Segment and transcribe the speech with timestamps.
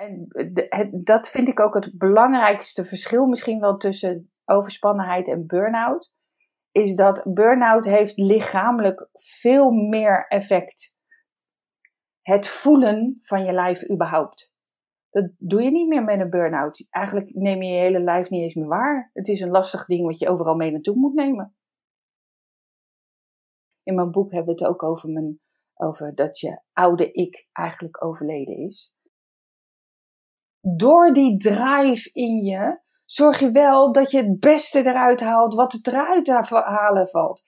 [0.00, 0.26] En
[1.04, 6.14] dat vind ik ook het belangrijkste verschil misschien wel tussen overspannenheid en burn-out.
[6.70, 10.96] Is dat burn-out heeft lichamelijk veel meer effect.
[12.22, 14.52] Het voelen van je lijf überhaupt.
[15.10, 16.86] Dat doe je niet meer met een burn-out.
[16.90, 19.10] Eigenlijk neem je je hele lijf niet eens meer waar.
[19.12, 21.56] Het is een lastig ding wat je overal mee naartoe moet nemen.
[23.82, 25.40] In mijn boek hebben we het ook over, mijn,
[25.74, 28.94] over dat je oude ik eigenlijk overleden is.
[30.60, 35.72] Door die drive in je zorg je wel dat je het beste eruit haalt wat
[35.72, 37.42] het eruit halen valt.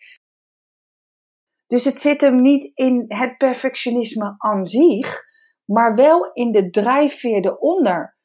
[1.66, 5.22] Dus het zit hem niet in het perfectionisme aan zich,
[5.64, 8.16] maar wel in de drijfveer eronder.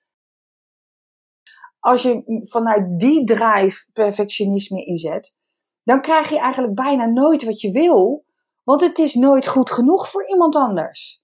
[1.80, 5.38] Als je vanuit die drive perfectionisme inzet,
[5.84, 8.26] dan krijg je eigenlijk bijna nooit wat je wil,
[8.64, 11.22] want het is nooit goed genoeg voor iemand anders.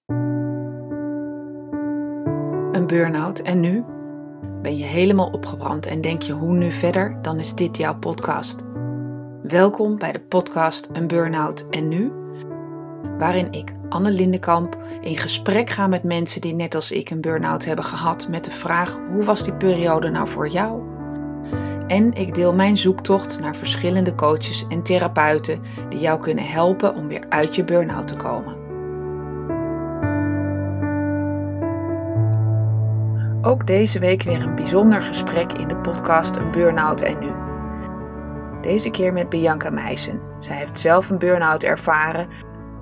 [2.93, 3.83] Burn-out en nu?
[4.61, 7.17] Ben je helemaal opgebrand en denk je hoe nu verder?
[7.21, 8.63] Dan is dit jouw podcast.
[9.43, 12.11] Welkom bij de podcast Een Burn-out en nu,
[13.17, 17.65] waarin ik, Anne Lindenkamp, in gesprek ga met mensen die net als ik een burn-out
[17.65, 20.81] hebben gehad met de vraag hoe was die periode nou voor jou?
[21.87, 27.07] En ik deel mijn zoektocht naar verschillende coaches en therapeuten die jou kunnen helpen om
[27.07, 28.62] weer uit je burn-out te komen.
[33.45, 37.31] Ook deze week weer een bijzonder gesprek in de podcast Een Burn-out en Nu.
[38.61, 40.19] Deze keer met Bianca Meijsen.
[40.39, 42.27] Zij heeft zelf een burn-out ervaren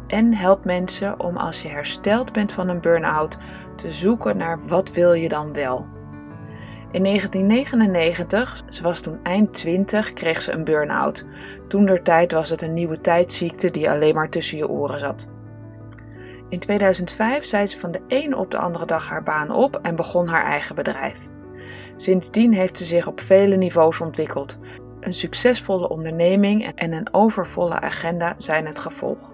[0.08, 3.38] en helpt mensen om als je hersteld bent van een burn-out
[3.76, 5.86] te zoeken naar wat wil je dan wel.
[6.92, 11.26] In 1999, ze was toen eind 20, kreeg ze een burn-out.
[11.68, 15.28] Toen der tijd was het een nieuwe tijdziekte die alleen maar tussen je oren zat.
[16.52, 19.96] In 2005 zei ze van de ene op de andere dag haar baan op en
[19.96, 21.28] begon haar eigen bedrijf.
[21.96, 24.58] Sindsdien heeft ze zich op vele niveaus ontwikkeld.
[25.00, 29.32] Een succesvolle onderneming en een overvolle agenda zijn het gevolg.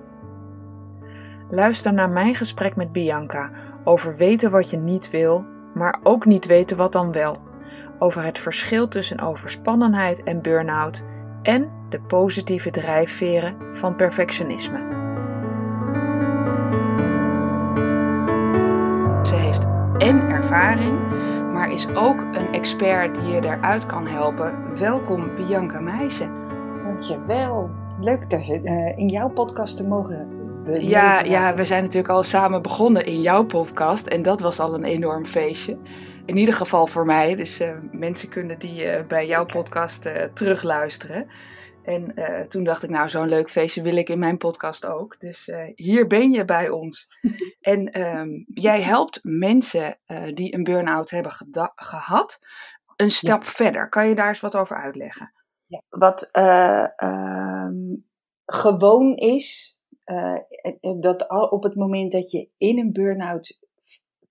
[1.49, 3.51] Luister naar mijn gesprek met Bianca
[3.83, 7.37] over weten wat je niet wil, maar ook niet weten wat dan wel.
[7.99, 11.03] Over het verschil tussen overspannenheid en burn-out
[11.41, 14.96] en de positieve drijfveren van perfectionisme.
[19.97, 21.11] En ervaring,
[21.53, 24.77] maar is ook een expert die je eruit kan helpen.
[24.77, 26.31] Welkom Bianca Meijsen.
[26.83, 27.69] Dankjewel.
[27.99, 30.37] Leuk dat ze uh, in jouw podcast te mogen
[30.79, 34.73] ja, ja, we zijn natuurlijk al samen begonnen in jouw podcast en dat was al
[34.73, 35.77] een enorm feestje.
[36.25, 40.13] In ieder geval voor mij, dus uh, mensen kunnen die uh, bij jouw podcast uh,
[40.33, 41.27] terugluisteren.
[41.87, 42.13] En
[42.49, 45.19] toen dacht ik, nou, zo'n leuk feestje wil ik in mijn podcast ook.
[45.19, 47.07] Dus hier ben je bij ons.
[47.61, 49.99] en um, jij helpt mensen
[50.33, 51.31] die een burn-out hebben
[51.75, 52.39] gehad
[52.97, 53.49] een stap ja.
[53.49, 53.89] verder.
[53.89, 55.33] Kan je daar eens wat over uitleggen?
[55.65, 58.05] Ja, wat um,
[58.45, 59.79] gewoon is,
[60.99, 63.59] dat op het moment dat je in een burn-out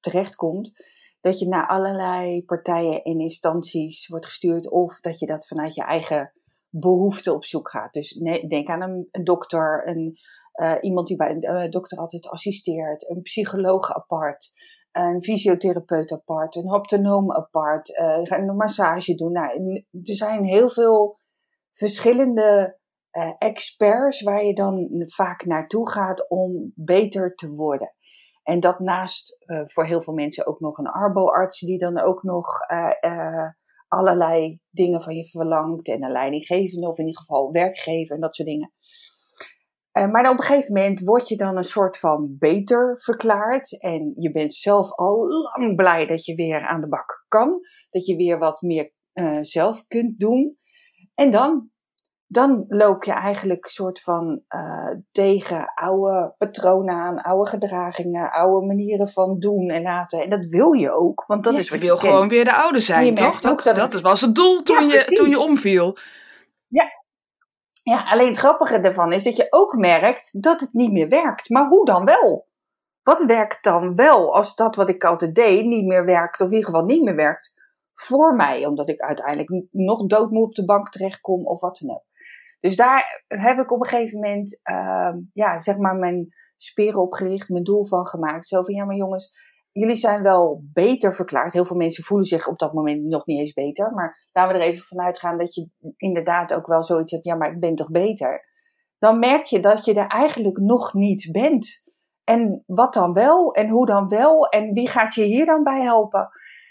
[0.01, 0.85] terechtkomt,
[1.21, 5.83] dat je naar allerlei partijen en instanties wordt gestuurd of dat je dat vanuit je
[5.83, 6.33] eigen
[6.71, 7.93] behoefte op zoek gaat.
[7.93, 10.19] Dus denk aan een, een dokter, een,
[10.55, 14.53] uh, iemand die bij een uh, dokter altijd assisteert, een psycholoog apart,
[14.93, 19.33] een fysiotherapeut apart, een haptonoom apart, een massage doen.
[19.33, 21.19] Nou, er zijn heel veel
[21.71, 22.79] verschillende
[23.13, 27.95] uh, experts waar je dan vaak naartoe gaat om beter te worden.
[28.43, 32.23] En dat naast uh, voor heel veel mensen ook nog een arboarts die dan ook
[32.23, 32.47] nog
[33.01, 33.49] uh,
[33.89, 35.89] allerlei dingen van je verlangt.
[35.89, 38.73] En een leidinggevende of in ieder geval werkgever en dat soort dingen.
[39.93, 43.81] maar dan op een gegeven moment word je dan een soort van beter verklaard.
[43.81, 47.61] En je bent zelf al lang blij dat je weer aan de bak kan.
[47.91, 48.93] Dat je weer wat meer
[49.41, 50.59] zelf kunt doen.
[51.15, 51.71] En dan
[52.27, 59.09] dan loop je eigenlijk soort van uh, tegen oude patronen aan, oude gedragingen, oude manieren
[59.09, 60.23] van doen en laten.
[60.23, 62.81] En dat wil je ook, want dat is wat je wil gewoon weer de oude
[62.81, 63.41] zijn, toch?
[63.41, 65.99] Dat, dat, dat, was het doel toen, je, toen je omviel.
[66.69, 66.85] Ja.
[67.83, 71.49] ja, alleen het grappige ervan is dat je ook merkt dat het niet meer werkt.
[71.49, 72.47] Maar hoe dan wel?
[73.03, 76.53] Wat werkt dan wel als dat wat ik altijd deed niet meer werkt, of in
[76.53, 77.55] ieder geval niet meer werkt
[77.95, 82.05] voor mij, omdat ik uiteindelijk nog doodmoe op de bank terechtkom of wat dan ook.
[82.61, 87.49] Dus daar heb ik op een gegeven moment, uh, ja, zeg maar mijn speren opgericht,
[87.49, 88.47] mijn doel van gemaakt.
[88.47, 89.33] Zo van, ja, maar jongens,
[89.73, 91.53] jullie zijn wel beter verklaard.
[91.53, 93.93] Heel veel mensen voelen zich op dat moment nog niet eens beter.
[93.95, 97.35] Maar laten we er even vanuit gaan dat je inderdaad ook wel zoiets hebt, ja,
[97.35, 98.45] maar ik ben toch beter.
[98.99, 101.85] Dan merk je dat je er eigenlijk nog niet bent.
[102.25, 103.53] En wat dan wel?
[103.53, 104.49] En hoe dan wel?
[104.49, 106.29] En wie gaat je hier dan bij helpen?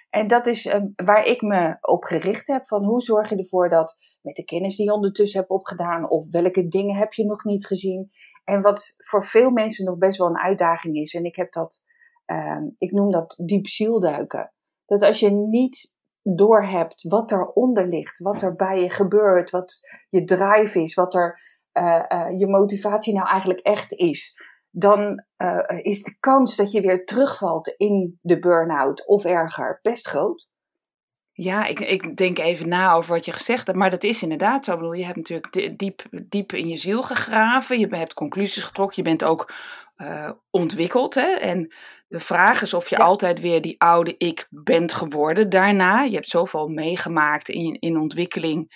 [0.09, 2.67] En dat is uh, waar ik me op gericht heb.
[2.67, 6.30] Van hoe zorg je ervoor dat met de kennis die je ondertussen hebt opgedaan, of
[6.30, 8.12] welke dingen heb je nog niet gezien.
[8.44, 11.13] En wat voor veel mensen nog best wel een uitdaging is.
[11.13, 11.83] En ik heb dat,
[12.25, 14.54] uh, ik noem dat diep zielduiken.
[14.86, 19.80] Dat als je niet doorhebt wat eronder ligt, wat er bij je gebeurt, wat
[20.10, 21.39] je drive is, wat er
[21.74, 24.36] uh, je motivatie nou eigenlijk echt is
[24.78, 30.07] dan uh, is de kans dat je weer terugvalt in de burn-out of erger best
[30.07, 30.50] groot.
[31.37, 34.65] Ja, ik, ik denk even na over wat je gezegd hebt, maar dat is inderdaad
[34.65, 34.71] zo.
[34.71, 39.03] Ik bedoel, je hebt natuurlijk diep, diep in je ziel gegraven, je hebt conclusies getrokken,
[39.03, 39.53] je bent ook
[39.97, 41.13] uh, ontwikkeld.
[41.13, 41.27] Hè?
[41.27, 41.73] En
[42.07, 46.03] de vraag is of je altijd weer die oude ik bent geworden daarna.
[46.03, 48.73] Je hebt zoveel meegemaakt in, in ontwikkeling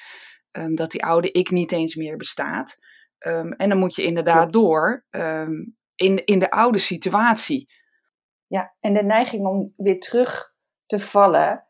[0.51, 2.77] um, dat die oude ik niet eens meer bestaat.
[3.19, 4.53] Um, en dan moet je inderdaad Klopt.
[4.53, 7.69] door um, in, in de oude situatie.
[8.47, 10.53] Ja, en de neiging om weer terug
[10.85, 11.69] te vallen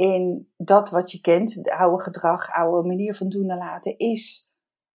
[0.00, 4.50] in dat wat je kent, de oude gedrag, oude manier van doen en laten, is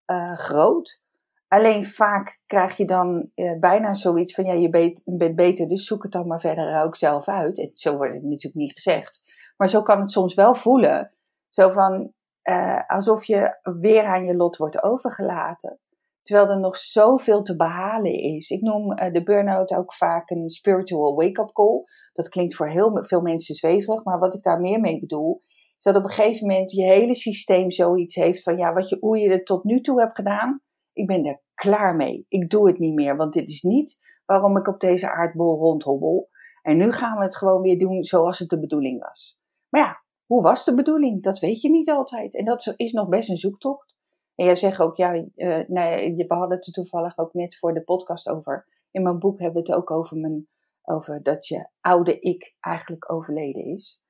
[0.06, 1.02] uh, groot.
[1.48, 5.02] Alleen vaak krijg je dan uh, bijna zoiets van, ja, je bent,
[5.34, 7.58] beter, dus zoek het dan maar verder ook zelf uit.
[7.58, 9.20] En zo wordt het natuurlijk niet gezegd.
[9.56, 11.12] Maar zo kan het soms wel voelen.
[11.48, 12.12] Zo van,
[12.44, 15.78] uh, alsof je weer aan je lot wordt overgelaten.
[16.22, 18.50] Terwijl er nog zoveel te behalen is.
[18.50, 21.84] Ik noem de burn-out ook vaak een spiritual wake-up call.
[22.14, 25.40] Dat klinkt voor heel veel mensen zweverig, maar wat ik daar meer mee bedoel,
[25.76, 28.96] is dat op een gegeven moment je hele systeem zoiets heeft van ja, wat je,
[29.00, 30.60] hoe je het tot nu toe hebt gedaan,
[30.92, 32.26] ik ben er klaar mee.
[32.28, 36.28] Ik doe het niet meer, want dit is niet waarom ik op deze aardbol rondhobbel.
[36.62, 39.38] En nu gaan we het gewoon weer doen zoals het de bedoeling was.
[39.68, 41.22] Maar ja, hoe was de bedoeling?
[41.22, 42.34] Dat weet je niet altijd.
[42.34, 43.96] En dat is nog best een zoektocht.
[44.34, 45.24] En jij zegt ook, ja, uh,
[45.66, 48.66] nee, we hadden het er toevallig ook net voor de podcast over.
[48.90, 50.48] In mijn boek hebben we het ook over, mijn,
[50.84, 54.02] over dat je oude ik eigenlijk overleden is.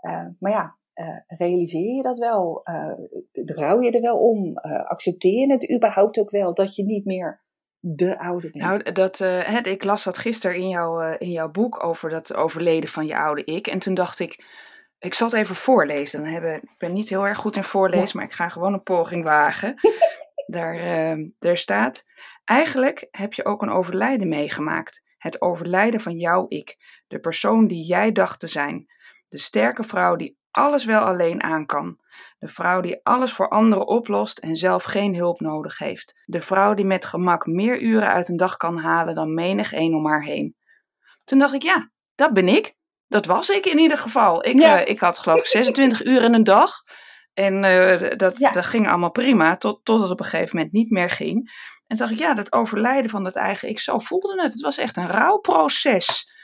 [0.00, 2.62] Uh, maar ja, uh, realiseer je dat wel?
[3.32, 4.56] rouw je er wel om?
[4.84, 7.42] accepteer je het überhaupt ook wel dat je niet meer
[7.78, 8.64] de oude bent?
[8.64, 12.88] Nou, dat, hè, ik las dat gisteren in, jou, in jouw boek over dat overleden
[12.88, 13.66] van je oude ik.
[13.66, 14.44] En toen dacht ik,
[14.98, 16.22] ik zal het even voorlezen.
[16.22, 18.82] Dan hebben, ik ben niet heel erg goed in voorlezen, maar ik ga gewoon een
[18.82, 19.74] poging wagen.
[20.46, 22.04] daar, daar staat:
[22.44, 25.02] Eigenlijk heb je ook een overlijden meegemaakt.
[25.18, 26.76] Het overlijden van jouw ik,
[27.06, 28.86] de persoon die jij dacht te zijn.
[29.28, 31.98] De sterke vrouw die alles wel alleen aan kan.
[32.38, 36.22] De vrouw die alles voor anderen oplost en zelf geen hulp nodig heeft.
[36.24, 39.94] De vrouw die met gemak meer uren uit een dag kan halen dan menig een
[39.94, 40.56] om haar heen.
[41.24, 42.76] Toen dacht ik, ja, dat ben ik.
[43.06, 44.46] Dat was ik in ieder geval.
[44.46, 46.82] Ik, uh, ik had geloof ik 26 uur in een dag.
[47.34, 50.90] En uh, dat, dat ging allemaal prima, tot, tot het op een gegeven moment niet
[50.90, 51.50] meer ging.
[51.88, 54.52] En toen dacht ik, ja, dat overlijden van dat eigen ik, zo voelde het.
[54.52, 56.36] Het was echt een rouwproces.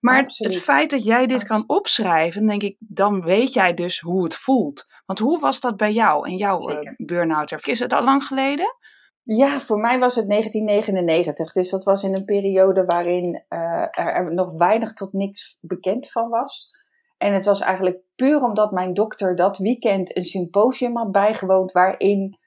[0.00, 4.24] Maar het feit dat jij dit kan opschrijven, denk ik, dan weet jij dus hoe
[4.24, 4.86] het voelt.
[5.06, 7.66] Want hoe was dat bij jou en jouw uh, burn-out?
[7.66, 8.76] Is het al lang geleden?
[9.22, 11.52] Ja, voor mij was het 1999.
[11.52, 16.28] Dus dat was in een periode waarin uh, er nog weinig tot niks bekend van
[16.28, 16.70] was.
[17.16, 21.72] En het was eigenlijk puur omdat mijn dokter dat weekend een symposium had bijgewoond.
[21.72, 22.38] waarin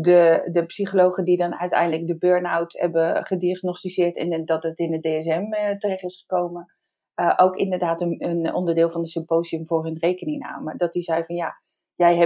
[0.00, 4.16] de, de psychologen die dan uiteindelijk de burn-out hebben gediagnosticeerd.
[4.16, 6.72] en dat het in de DSM eh, terecht is gekomen.
[7.20, 10.76] Uh, ook inderdaad een, een, onderdeel van de symposium voor hun rekening namen.
[10.76, 11.62] Dat die zei van ja
[11.96, 12.16] Jij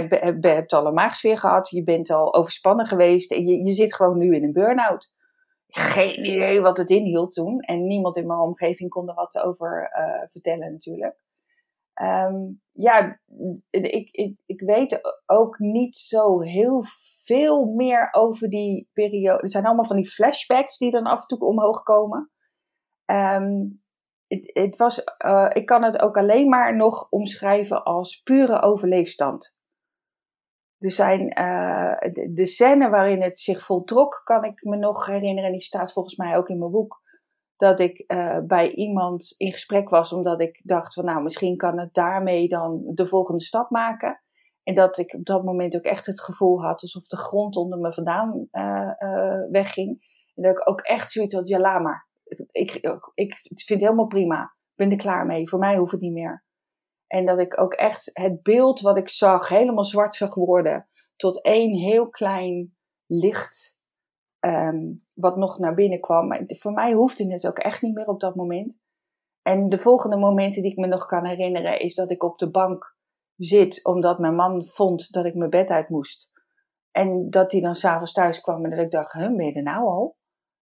[0.41, 4.35] hebt, al een maagsfeer gehad, je bent al overspannen geweest en je, zit gewoon nu
[4.35, 5.11] in een burn-out.
[5.67, 7.59] Geen idee wat het inhield toen.
[7.59, 11.15] En niemand in mijn omgeving kon er wat over uh, vertellen natuurlijk.
[12.01, 13.19] Um, ja,
[13.69, 16.83] ik, ik, ik weet ook niet zo heel
[17.23, 19.41] veel meer over die periode.
[19.43, 22.31] Er zijn allemaal van die flashbacks die dan af en toe omhoog komen.
[23.05, 23.81] Um,
[24.27, 29.55] het, het was, uh, ik kan het ook alleen maar nog omschrijven als pure overleefstand.
[30.77, 35.43] Er zijn uh, de, de, scène waarin het zich voltrok, kan ik me nog herinneren.
[35.43, 37.01] En die staat volgens mij ook in mijn boek.
[37.59, 41.79] Dat ik uh, bij iemand in gesprek was, omdat ik dacht van nou, misschien kan
[41.79, 44.21] het daarmee dan de volgende stap maken.
[44.63, 47.79] En dat ik op dat moment ook echt het gevoel had alsof de grond onder
[47.79, 48.91] me vandaan uh,
[49.51, 50.07] wegging.
[50.35, 52.07] En dat ik ook echt zoiets had, ja laat maar.
[52.51, 52.73] Ik,
[53.13, 54.43] ik vind het helemaal prima.
[54.43, 55.49] Ik ben er klaar mee.
[55.49, 56.45] Voor mij hoeft het niet meer.
[57.07, 60.89] En dat ik ook echt het beeld wat ik zag helemaal zwart zag worden.
[61.15, 62.75] Tot één heel klein
[63.05, 63.78] licht
[64.39, 66.27] um, wat nog naar binnen kwam.
[66.27, 68.77] Maar voor mij hoefde het ook echt niet meer op dat moment.
[69.41, 72.51] En de volgende momenten die ik me nog kan herinneren is dat ik op de
[72.51, 72.97] bank
[73.35, 76.31] zit omdat mijn man vond dat ik mijn bed uit moest.
[76.91, 79.63] En dat hij dan s'avonds thuis kwam en dat ik dacht, huh, ben je er
[79.63, 80.17] nou al?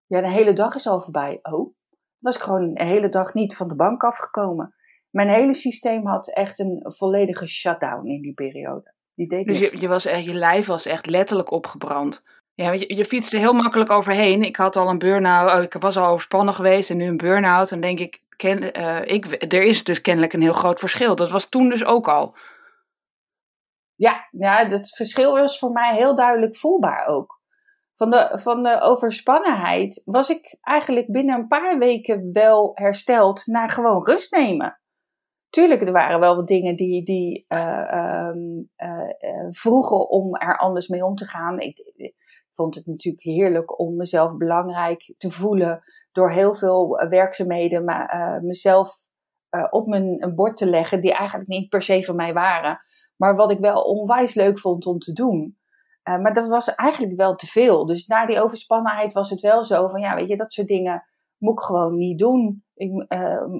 [0.06, 1.38] Ja, de hele dag is al voorbij.
[1.42, 1.74] Oh,
[2.18, 4.74] was ik gewoon een hele dag niet van de bank afgekomen.
[5.10, 8.94] Mijn hele systeem had echt een volledige shutdown in die periode.
[9.14, 12.22] Die deed dus je, je, was, je lijf was echt letterlijk opgebrand.
[12.58, 14.42] Ja, je, je fietste heel makkelijk overheen.
[14.42, 17.68] Ik had al een burn-out, oh, ik was al overspannen geweest en nu een burn-out.
[17.68, 21.16] Dan denk ik, ken, uh, ik, er is dus kennelijk een heel groot verschil.
[21.16, 22.36] Dat was toen dus ook al.
[23.94, 27.40] Ja, ja, het verschil was voor mij heel duidelijk voelbaar ook.
[27.94, 33.70] Van de, van de overspannenheid was ik eigenlijk binnen een paar weken wel hersteld naar
[33.70, 34.80] gewoon rust nemen.
[35.50, 38.32] Tuurlijk, er waren wel wat dingen die, die uh,
[38.76, 41.58] uh, vroegen om er anders mee om te gaan.
[41.58, 41.92] Ik,
[42.58, 48.94] vond het natuurlijk heerlijk om mezelf belangrijk te voelen door heel veel werkzaamheden maar, mezelf
[49.70, 52.80] op mijn bord te leggen die eigenlijk niet per se van mij waren.
[53.16, 55.58] Maar wat ik wel onwijs leuk vond om te doen.
[56.02, 57.86] Maar dat was eigenlijk wel te veel.
[57.86, 61.04] Dus na die overspannenheid was het wel zo van, ja, weet je, dat soort dingen
[61.36, 62.64] moet ik gewoon niet doen.
[62.74, 63.06] Ik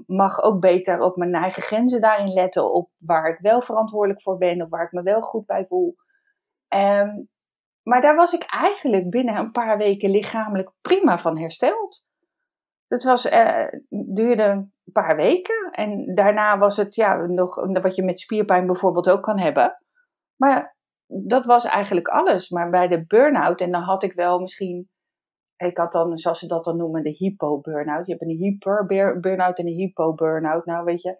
[0.07, 4.39] mag ook beter op mijn eigen grenzen daarin letten, op waar ik wel verantwoordelijk voor
[4.39, 5.95] ben, of waar ik me wel goed bij voel.
[6.75, 7.29] Um,
[7.89, 12.05] maar daar was ik eigenlijk binnen een paar weken lichamelijk prima van hersteld.
[12.87, 18.05] Het was, uh, duurde een paar weken en daarna was het ja, nog wat je
[18.05, 19.75] met spierpijn bijvoorbeeld ook kan hebben.
[20.37, 20.77] Maar
[21.07, 22.51] dat was eigenlijk alles.
[22.51, 24.89] Maar bij de burn-out, en dan had ik wel misschien,
[25.57, 28.07] ik had dan, zoals ze dat dan noemen, de hypo-burn-out.
[28.07, 30.65] Je hebt een hyper-burn-out en een hypo-burn-out.
[30.65, 31.19] Nou, weet je,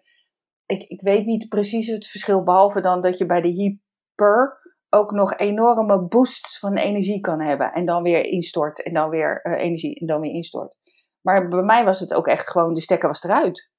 [0.65, 4.58] ik, ik weet niet precies het verschil, behalve dan dat je bij de hyper
[4.89, 7.71] ook nog enorme boosts van energie kan hebben.
[7.73, 10.75] En dan weer instort, en dan weer uh, energie, en dan weer instort.
[11.21, 13.71] Maar bij mij was het ook echt gewoon, de stekker was eruit.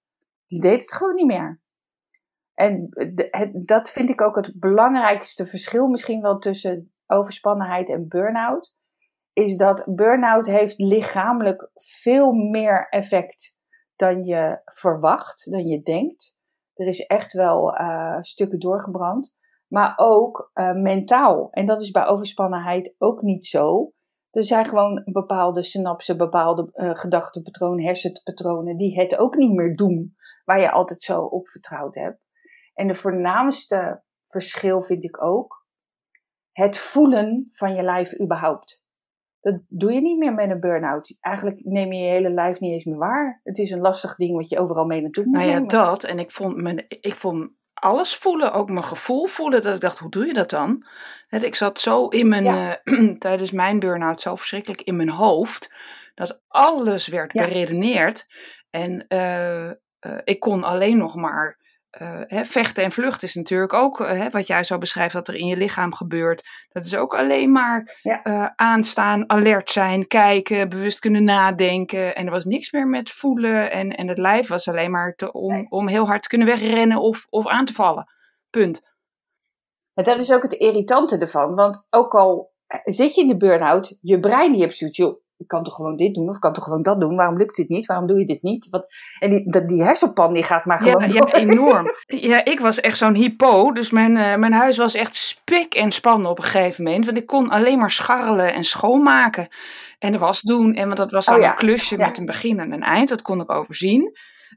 [0.47, 1.61] Die deed het gewoon niet meer.
[2.55, 2.88] En
[3.64, 8.75] dat vind ik ook het belangrijkste verschil misschien wel tussen overspannenheid en burn-out.
[9.33, 13.59] Is dat burn-out heeft lichamelijk veel meer effect
[13.97, 16.37] dan je verwacht, dan je denkt.
[16.75, 19.35] Er is echt wel uh, stukken doorgebrand.
[19.73, 21.49] Maar ook uh, mentaal.
[21.50, 23.93] En dat is bij overspannenheid ook niet zo.
[24.31, 30.15] Er zijn gewoon bepaalde synapsen, bepaalde uh, gedachtepatronen, hersenpatronen die het ook niet meer doen
[30.45, 32.21] waar je altijd zo op vertrouwd hebt.
[32.75, 35.67] En de voornaamste verschil vind ik ook
[36.53, 38.83] het voelen van je lijf überhaupt.
[39.41, 41.17] Dat doe je niet meer met een burn-out.
[41.21, 43.41] Eigenlijk neem je je hele lijf niet eens meer waar.
[43.43, 45.69] Het is een lastig ding wat je overal mee naartoe moet Nou ja, nemen.
[45.69, 46.05] dat.
[46.05, 47.50] En ik vond, mijn, ik vond
[47.81, 49.63] alles voelen, ook mijn gevoel voelen.
[49.63, 50.87] Dat ik dacht, hoe doe je dat dan?
[51.29, 52.81] Ik zat zo in mijn, ja.
[52.85, 55.73] uh, tijdens mijn burn-out zo verschrikkelijk in mijn hoofd.
[56.15, 57.45] Dat alles werd ja.
[57.45, 58.27] beredeneerd.
[58.71, 59.73] En uh, uh,
[60.25, 61.59] ik kon alleen nog maar
[61.99, 65.35] uh, hè, vechten en vluchten is natuurlijk ook uh, wat jij zo beschrijft dat er
[65.35, 66.49] in je lichaam gebeurt.
[66.68, 68.20] Dat is ook alleen maar ja.
[68.26, 72.14] uh, aanstaan, alert zijn, kijken, bewust kunnen nadenken.
[72.14, 73.70] En er was niks meer met voelen.
[73.70, 77.00] En, en het lijf was alleen maar te, om, om heel hard te kunnen wegrennen
[77.00, 78.12] of, of aan te vallen.
[78.50, 78.88] Punt.
[79.94, 81.54] En dat is ook het irritante ervan.
[81.54, 82.52] Want ook al
[82.85, 85.97] zit je in de burn-out, je brein die hebt zoiets, joh, ik kan toch gewoon
[85.97, 87.16] dit doen of ik kan toch gewoon dat doen?
[87.16, 87.87] Waarom lukt dit niet?
[87.87, 88.68] Waarom doe je dit niet?
[88.70, 88.87] Wat,
[89.18, 91.28] en die, die hersenpan die gaat maar gewoon ja, door.
[91.28, 91.87] Ja, enorm.
[92.06, 93.73] Ja, ik was echt zo'n hypo.
[93.73, 97.04] Dus mijn, uh, mijn huis was echt spik en spannen op een gegeven moment.
[97.04, 99.49] Want ik kon alleen maar scharrelen en schoonmaken.
[99.99, 100.75] En was doen.
[100.75, 101.50] En want dat was dan oh, ja.
[101.50, 102.06] een klusje ja.
[102.06, 103.09] met een begin en een eind.
[103.09, 104.12] Dat kon ik overzien.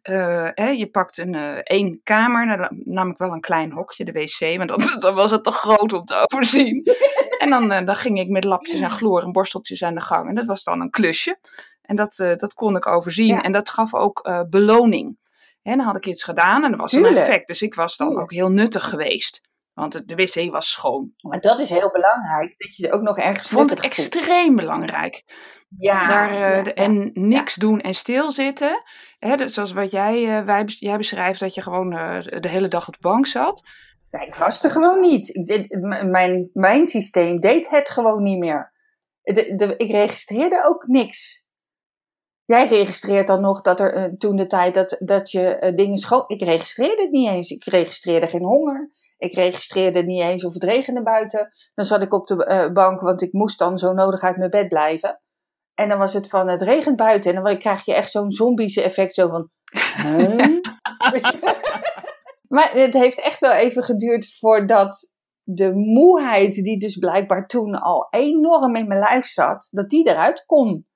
[0.09, 3.71] Uh, hè, je pakt een uh, één kamer, nou, dan nam ik wel een klein
[3.71, 6.83] hokje, de wc, want dan, dan was het te groot om te overzien.
[7.43, 10.27] en dan, uh, dan ging ik met lapjes en chloor en borsteltjes aan de gang.
[10.27, 11.37] En dat was dan een klusje.
[11.81, 13.35] En dat, dat kon ik overzien.
[13.35, 13.41] Ja.
[13.41, 15.17] En dat gaf ook beloning.
[15.61, 17.15] En dan had ik iets gedaan en dat was Tuurlijk.
[17.15, 17.47] een effect.
[17.47, 19.41] Dus ik was dan ook heel nuttig geweest.
[19.73, 21.13] Want de wc was schoon.
[21.21, 22.53] Maar dat is heel belangrijk.
[22.57, 25.23] Dat je ook nog ergens Vond ik extreem belangrijk.
[25.77, 27.61] Ja, Daar, ja, de, en niks ja.
[27.61, 28.83] doen en stilzitten.
[29.19, 32.67] Hè, dus zoals wat jij, uh, wij, jij beschrijft, dat je gewoon uh, de hele
[32.67, 33.63] dag op de bank zat.
[34.11, 35.35] Ja, ik was er gewoon niet.
[35.35, 38.71] Ik, dit, mijn, mijn systeem deed het gewoon niet meer.
[39.21, 41.45] De, de, ik registreerde ook niks.
[42.45, 46.23] Jij registreert dan nog dat er toen de tijd dat, dat je dingen schoon.
[46.27, 47.49] Ik registreerde het niet eens.
[47.49, 48.91] Ik registreerde geen honger.
[49.23, 51.51] Ik registreerde niet eens of het regende buiten.
[51.73, 54.49] Dan zat ik op de uh, bank, want ik moest dan zo nodig uit mijn
[54.49, 55.21] bed blijven.
[55.73, 57.35] En dan was het van, het regent buiten.
[57.35, 59.49] En dan krijg je echt zo'n zombie effect, zo van...
[62.53, 65.13] Maar het heeft echt wel even geduurd voordat
[65.43, 70.45] de moeheid, die dus blijkbaar toen al enorm in mijn lijf zat, dat die eruit
[70.45, 70.87] kon.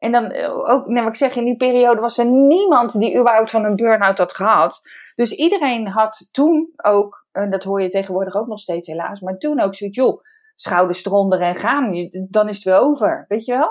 [0.00, 0.32] En dan
[0.66, 4.18] ook, nou, ik zeg, in die periode was er niemand die überhaupt van een burn-out
[4.18, 4.80] had gehad.
[5.14, 9.38] Dus iedereen had toen ook, en dat hoor je tegenwoordig ook nog steeds helaas, maar
[9.38, 10.22] toen ook zoiets, joh,
[10.54, 13.70] schouders eronder en gaan, dan is het weer over, weet je wel?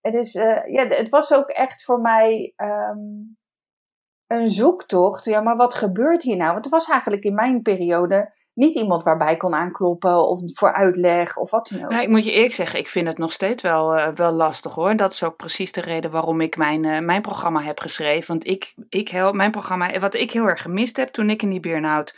[0.00, 3.36] Het, is, uh, ja, het was ook echt voor mij, um,
[4.26, 5.24] een zoektocht.
[5.24, 6.52] Ja, maar wat gebeurt hier nou?
[6.52, 10.72] Want er was eigenlijk in mijn periode niet iemand waarbij ik kon aankloppen of voor
[10.72, 11.90] uitleg of wat dan ook.
[11.90, 14.74] Nou, ik moet je eerlijk zeggen, ik vind het nog steeds wel, uh, wel lastig
[14.74, 14.96] hoor.
[14.96, 18.28] Dat is ook precies de reden waarom ik mijn, uh, mijn programma heb geschreven.
[18.28, 21.50] Want ik, ik help mijn programma, wat ik heel erg gemist heb toen ik in
[21.50, 22.14] die burn-out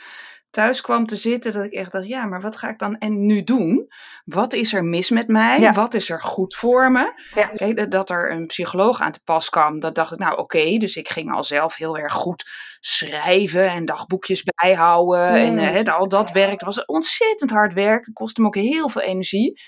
[0.50, 3.26] thuis kwam te zitten, dat ik echt dacht, ja, maar wat ga ik dan en
[3.26, 3.88] nu doen?
[4.24, 5.72] Wat is er mis met mij?
[5.72, 7.12] Wat is er goed voor me?
[7.34, 7.86] Ja.
[7.86, 11.08] dat er een psycholoog aan te pas kwam, dat dacht ik, nou oké, dus ik
[11.08, 12.44] ging al zelf heel erg goed
[12.86, 16.58] schrijven en dagboekjes bijhouden en uh, al dat werk.
[16.58, 19.60] Dat was ontzettend hard werk, het kostte me ook heel veel energie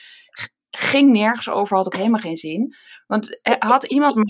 [0.71, 2.75] ging nergens over, had ook helemaal geen zin.
[3.07, 4.15] Want had iemand.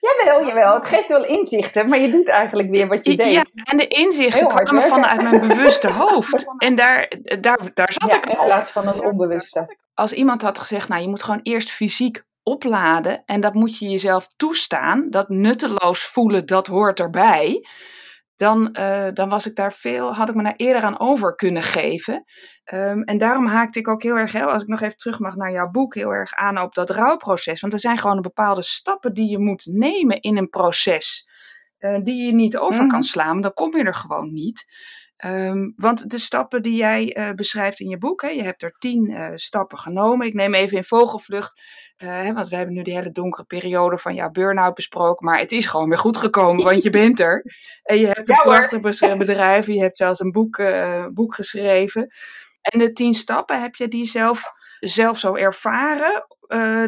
[0.00, 0.74] Jawel, jawel.
[0.74, 3.32] Het geeft wel inzichten, maar je doet eigenlijk weer wat je deed.
[3.32, 6.44] Ja, en de inzichten kwamen vanuit mijn bewuste hoofd.
[6.58, 8.40] En daar, daar, daar zat ik al.
[8.40, 9.76] In plaats van het onbewuste.
[9.94, 13.22] Als iemand had gezegd, nou, je moet gewoon eerst fysiek opladen.
[13.24, 15.06] En dat moet je jezelf toestaan.
[15.10, 17.66] Dat nutteloos voelen, dat hoort erbij
[18.36, 21.62] dan, uh, dan was ik daar veel, had ik me daar eerder aan over kunnen
[21.62, 22.24] geven.
[22.72, 25.52] Um, en daarom haakte ik ook heel erg, als ik nog even terug mag naar
[25.52, 27.60] jouw boek, heel erg aan op dat rouwproces.
[27.60, 31.28] Want er zijn gewoon bepaalde stappen die je moet nemen in een proces.
[31.78, 33.02] Uh, die je niet over kan mhm.
[33.02, 34.64] slaan, dan kom je er gewoon niet.
[35.24, 38.70] Um, want de stappen die jij uh, beschrijft in je boek, hè, je hebt er
[38.78, 40.26] tien uh, stappen genomen.
[40.26, 41.60] Ik neem even in vogelvlucht,
[42.02, 45.26] uh, hè, want we hebben nu die hele donkere periode van jouw burn-out besproken.
[45.26, 47.42] Maar het is gewoon weer goed gekomen, want je bent er.
[47.82, 50.62] En je hebt een ja, prachtig bedrijf, je hebt zelfs een boek,
[51.12, 52.10] boek geschreven.
[52.60, 56.26] En de tien stappen, heb je die zelf, zelf zo ervaren?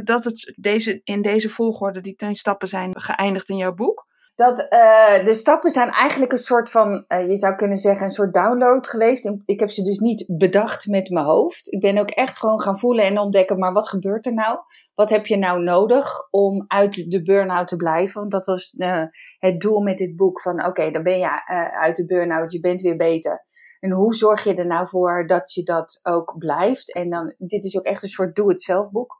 [0.04, 4.08] dat het deze, in deze volgorde, die tien stappen zijn geëindigd in jouw boek?
[4.38, 8.12] Dat uh, de stappen zijn eigenlijk een soort van, uh, je zou kunnen zeggen, een
[8.12, 9.33] soort download geweest.
[9.45, 11.73] Ik heb ze dus niet bedacht met mijn hoofd.
[11.73, 14.59] Ik ben ook echt gewoon gaan voelen en ontdekken, maar wat gebeurt er nou?
[14.95, 18.21] Wat heb je nou nodig om uit de burn-out te blijven?
[18.21, 19.02] Want dat was uh,
[19.38, 22.80] het doel met dit boek van, oké, dan ben je uit de burn-out, je bent
[22.80, 23.47] weer beter.
[23.80, 26.95] En hoe zorg je er nou voor dat je dat ook blijft?
[26.95, 29.16] En dan, dit is ook echt een soort do-it-zelf boek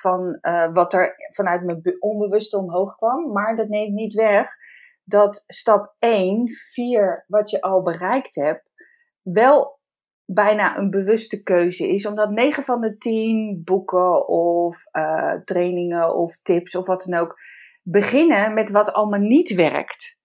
[0.00, 3.32] van uh, wat er vanuit mijn onbewuste omhoog kwam.
[3.32, 4.56] Maar dat neemt niet weg
[5.04, 8.70] dat stap 1, 4, wat je al bereikt hebt,
[9.22, 9.80] wel
[10.24, 12.06] bijna een bewuste keuze is.
[12.06, 17.38] Omdat 9 van de 10 boeken of uh, trainingen of tips of wat dan ook
[17.82, 20.18] beginnen met wat allemaal niet werkt.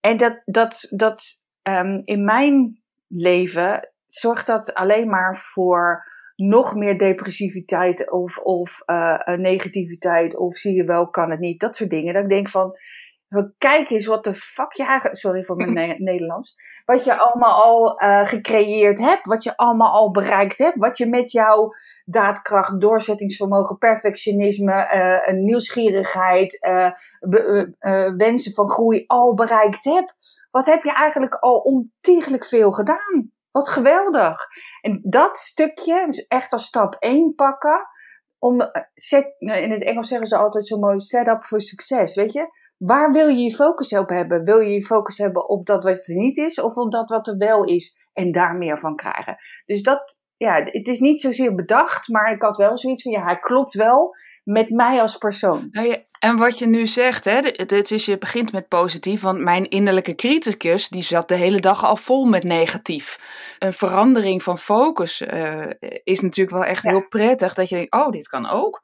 [0.00, 6.98] En dat, dat, dat um, in mijn leven zorgt dat alleen maar voor nog meer
[6.98, 11.60] depressiviteit of, of uh, negativiteit of zie je wel, kan het niet.
[11.60, 12.14] Dat soort dingen.
[12.14, 12.78] Dat ik denk van,
[13.58, 18.02] kijk eens wat de fuck je eigenlijk, sorry voor mijn Nederlands, wat je allemaal al
[18.02, 21.70] uh, gecreëerd hebt, wat je allemaal al bereikt hebt, wat je met jouw
[22.04, 24.72] daadkracht, doorzettingsvermogen, perfectionisme,
[25.26, 26.58] uh, nieuwsgierigheid,
[28.16, 30.14] wensen van groei al bereikt hebt.
[30.50, 33.33] Wat heb je eigenlijk al ontiegelijk veel gedaan?
[33.54, 34.46] Wat geweldig.
[34.80, 37.86] En dat stukje, dus echt als stap 1 pakken,
[38.38, 41.60] om, eh, set, nou, in het Engels zeggen ze altijd zo mooi, set up voor
[41.60, 42.48] succes, weet je?
[42.76, 44.44] Waar wil je je focus op hebben?
[44.44, 47.26] Wil je je focus hebben op dat wat er niet is, of op dat wat
[47.26, 49.36] er wel is en daar meer van krijgen?
[49.66, 53.22] Dus dat, ja, het is niet zozeer bedacht, maar ik had wel zoiets van, ja,
[53.22, 54.14] hij klopt wel
[54.44, 55.68] met mij als persoon.
[55.70, 59.68] Nou en wat je nu zegt, hè, dit is, je begint met positief, want mijn
[59.68, 63.20] innerlijke criticus die zat de hele dag al vol met negatief.
[63.58, 65.70] Een verandering van focus uh,
[66.04, 68.82] is natuurlijk wel echt heel prettig, dat je denkt, oh, dit kan ook.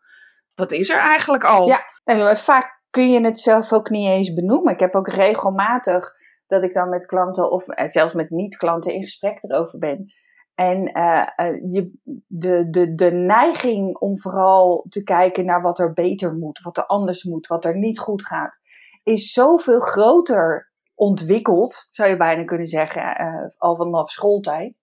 [0.55, 1.67] Wat is er eigenlijk al?
[1.67, 4.73] Ja, en vaak kun je het zelf ook niet eens benoemen.
[4.73, 6.15] Ik heb ook regelmatig
[6.47, 10.13] dat ik dan met klanten of eh, zelfs met niet-klanten in gesprek erover ben.
[10.61, 11.27] En uh,
[11.71, 11.93] je,
[12.27, 16.87] de, de, de neiging om vooral te kijken naar wat er beter moet, wat er
[16.87, 18.59] anders moet, wat er niet goed gaat,
[19.03, 24.79] is zoveel groter ontwikkeld, zou je bijna kunnen zeggen, uh, al vanaf schooltijd.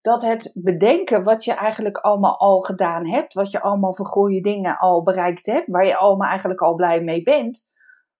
[0.00, 4.40] Dat het bedenken wat je eigenlijk allemaal al gedaan hebt, wat je allemaal voor goede
[4.40, 7.66] dingen al bereikt hebt, waar je allemaal eigenlijk al blij mee bent,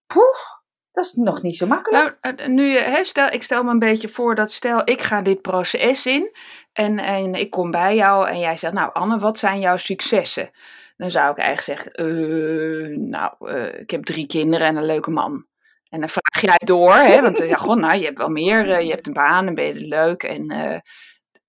[0.06, 0.63] poeh,
[0.94, 2.18] dat is nog niet zo makkelijk.
[2.20, 5.42] Nou, nu, hè, stel, ik stel me een beetje voor dat stel ik ga dit
[5.42, 6.36] proces in
[6.72, 10.50] en, en ik kom bij jou en jij zegt, nou Anne, wat zijn jouw successen?
[10.96, 15.10] Dan zou ik eigenlijk zeggen, uh, nou, uh, ik heb drie kinderen en een leuke
[15.10, 15.46] man.
[15.88, 18.80] En dan vraag jij door, hè, want ja, god, nou, je hebt wel meer, uh,
[18.80, 20.22] je hebt een baan en ben je leuk.
[20.22, 20.82] En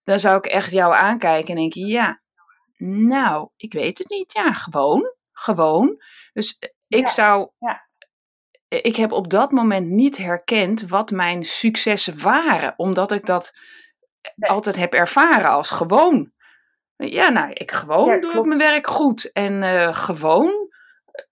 [0.04, 2.22] dan zou ik echt jou aankijken en denken, ja,
[2.78, 4.34] nou, ik weet het niet.
[4.34, 6.02] Ja, gewoon, gewoon.
[6.34, 7.85] Dus ik ja, zou ja
[8.68, 13.54] ik heb op dat moment niet herkend wat mijn successen waren, omdat ik dat
[14.40, 16.34] altijd heb ervaren als gewoon.
[16.96, 20.66] Ja, nou, ik gewoon doe ik mijn werk goed en uh, gewoon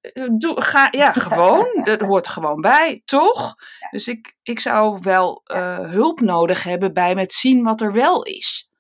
[0.02, 1.82] eh, doe, ga, ja, gewoon.
[1.84, 3.56] Dat hoort gewoon bij, toch?
[3.92, 8.24] Dus ik, ik zou wel uh, hulp nodig hebben bij het zien wat er wel
[8.24, 8.72] is.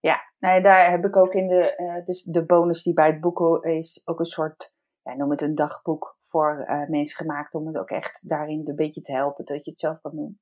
[0.00, 3.20] Ja, nou daar heb ik ook in de, uh, dus de bonus die bij het
[3.20, 4.74] boek is, ook een soort,
[5.08, 8.76] ja, noem het een dagboek voor uh, mensen gemaakt om het ook echt daarin een
[8.76, 10.40] beetje te helpen, dat je het zelf kan doen.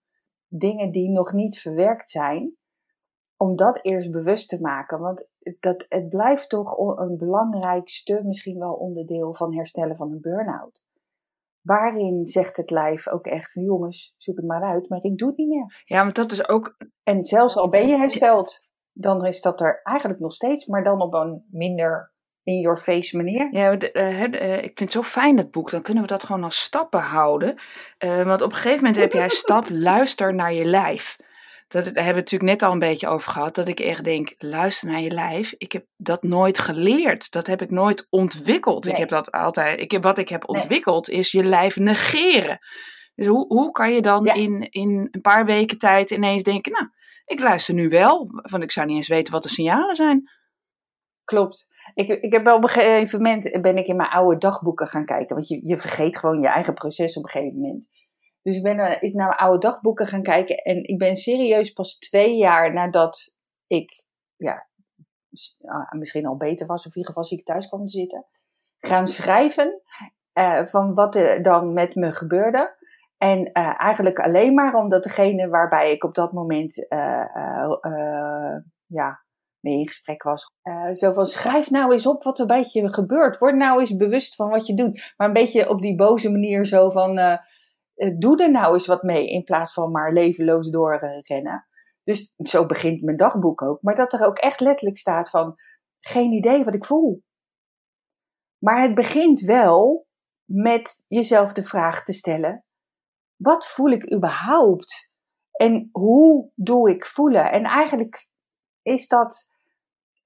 [0.49, 2.57] Dingen die nog niet verwerkt zijn,
[3.37, 4.99] om dat eerst bewust te maken.
[4.99, 5.29] Want
[5.61, 10.85] dat, het blijft toch een belangrijkste, misschien wel onderdeel van herstellen van een burn-out.
[11.61, 15.29] Waarin zegt het lijf ook echt van jongens, zoek het maar uit, maar ik doe
[15.29, 15.83] het niet meer.
[15.85, 16.77] Ja, maar dat is ook.
[17.03, 21.01] En zelfs al ben je hersteld, dan is dat er eigenlijk nog steeds, maar dan
[21.01, 22.15] op een minder
[22.47, 23.49] in your face manier.
[23.51, 25.71] Ja, uh, uh, ik vind het zo fijn dat boek.
[25.71, 27.61] Dan kunnen we dat gewoon als stappen houden.
[27.99, 31.17] Uh, want op een gegeven moment heb jij stap, luister naar je lijf
[31.69, 33.55] dat, daar hebben we natuurlijk net al een beetje over gehad.
[33.55, 35.55] Dat ik echt denk, luister naar je lijf.
[35.59, 37.33] Ik heb dat nooit geleerd.
[37.33, 38.87] Dat heb ik nooit ontwikkeld.
[38.87, 39.81] Ik heb dat altijd.
[39.81, 42.59] Ik heb, wat ik heb ontwikkeld is je lijf negeren.
[43.15, 46.89] Dus hoe, hoe kan je dan in, in een paar weken tijd ineens denken, nou,
[47.25, 48.29] ik luister nu wel.
[48.51, 50.31] Want ik zou niet eens weten wat de signalen zijn.
[51.25, 51.75] Klopt.
[51.95, 55.37] Ik, ik heb op een gegeven moment ben ik in mijn oude dagboeken gaan kijken.
[55.37, 57.89] Want je, je vergeet gewoon je eigen proces op een gegeven moment.
[58.43, 60.57] Dus ik ben uh, eens naar mijn oude dagboeken gaan kijken.
[60.57, 64.05] En ik ben serieus pas twee jaar nadat ik
[64.37, 64.69] ja,
[65.65, 68.27] ah, misschien al beter was, of in ieder geval ziek thuis kwam te zitten,
[68.79, 69.83] gaan schrijven
[70.39, 72.77] uh, van wat er dan met me gebeurde.
[73.17, 76.87] En uh, eigenlijk alleen maar omdat degene waarbij ik op dat moment
[78.87, 79.26] ja,
[79.67, 80.51] mee in gesprek was.
[80.93, 83.39] zo van schrijf nou eens op wat er bij je gebeurt.
[83.39, 85.15] Word nou eens bewust van wat je doet.
[85.17, 87.39] Maar een beetje op die boze manier zo van eh,
[88.19, 91.67] doe er nou eens wat mee in plaats van maar levenloos doorrennen.
[92.05, 93.83] Dus zo begint mijn dagboek ook.
[93.83, 95.55] Maar dat er ook echt letterlijk staat van
[96.01, 97.23] geen idee wat ik voel.
[98.59, 100.07] Maar het begint wel
[100.45, 102.65] met jezelf de vraag te stellen:
[103.37, 105.11] wat voel ik überhaupt?
[105.53, 107.51] En hoe doe ik voelen?
[107.53, 108.29] En eigenlijk
[108.83, 109.55] is dat.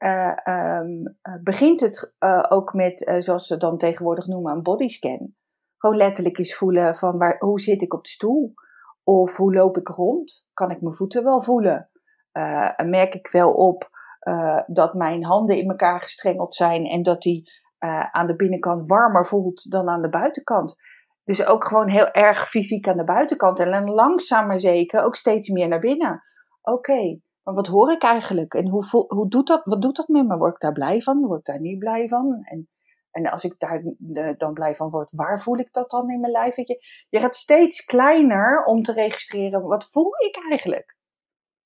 [0.04, 5.34] Uh, um, begint het uh, ook met, zoals ze dan tegenwoordig noemen, een bodyscan.
[5.76, 8.54] Gewoon letterlijk eens voelen van waar, hoe zit ik op de stoel?
[9.04, 10.46] Of hoe loop ik rond?
[10.52, 11.90] Kan ik mijn voeten wel voelen?
[12.76, 13.90] Merk ik wel op
[14.66, 17.50] dat mijn handen in elkaar gestrengeld zijn en dat die
[18.10, 20.76] aan de binnenkant warmer voelt dan aan de buitenkant.
[21.24, 25.16] Dus ook gewoon heel erg fysiek aan de buitenkant en dan langzaam maar zeker ook
[25.16, 26.22] steeds meer naar binnen.
[26.62, 28.54] Oké, maar wat hoor ik eigenlijk?
[28.54, 30.36] En hoe, hoe doet dat, wat doet dat met me?
[30.36, 31.26] Word ik daar blij van?
[31.26, 32.40] Word ik daar niet blij van?
[32.42, 32.68] En
[33.10, 33.82] en als ik daar
[34.36, 36.56] dan blij van word, waar voel ik dat dan in mijn lijf?
[36.56, 36.78] Je?
[37.10, 40.98] gaat steeds kleiner om te registreren, wat voel ik eigenlijk?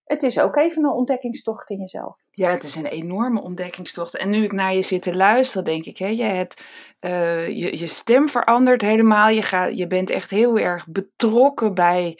[0.05, 2.17] Het is ook even een ontdekkingstocht in jezelf.
[2.31, 4.17] Ja, het is een enorme ontdekkingstocht.
[4.17, 6.63] En nu ik naar je zit te luisteren, denk ik, hè, je, hebt,
[7.01, 9.29] uh, je, je stem verandert helemaal.
[9.29, 12.19] Je, gaat, je bent echt heel erg betrokken bij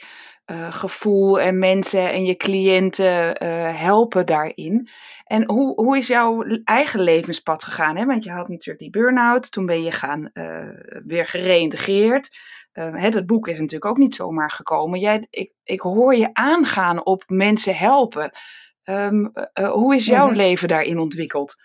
[0.51, 4.89] uh, gevoel en mensen en je cliënten uh, helpen daarin.
[5.23, 7.97] En hoe, hoe is jouw eigen levenspad gegaan?
[7.97, 8.05] Hè?
[8.05, 10.69] Want je had natuurlijk die burn-out, toen ben je gaan uh,
[11.05, 12.37] weer gereïntegreerd.
[12.71, 14.99] hè, dat boek is natuurlijk ook niet zomaar gekomen.
[14.99, 18.31] Jij, ik, ik hoor je aangaan op mensen helpen.
[18.83, 21.55] Um, hoe is jouw mm leven daarin ontwikkeld?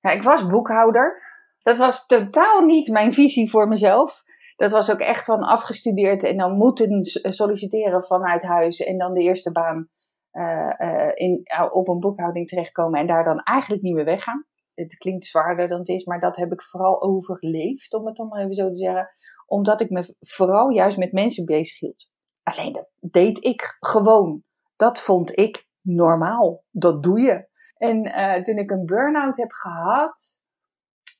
[0.00, 1.22] Ja, ik was boekhouder.
[1.62, 4.22] Dat was totaal niet mijn visie voor mezelf
[4.62, 9.20] dat was ook echt van afgestudeerd en dan moeten solliciteren vanuit huis en dan de
[9.20, 9.88] eerste baan
[10.32, 14.46] uh, uh, in, op een boekhouding terechtkomen en daar dan eigenlijk niet meer weggaan.
[14.74, 18.28] Het klinkt zwaarder dan het is, maar dat heb ik vooral overleefd, om het dan
[18.28, 19.08] maar even zo te zeggen.
[19.46, 22.10] Omdat ik me vooral juist met mensen bezig hield.
[22.42, 24.42] Alleen dat deed ik gewoon.
[24.76, 26.64] Dat vond ik normaal.
[26.70, 27.48] Dat doe je.
[27.76, 30.42] En uh, toen ik een burn-out heb gehad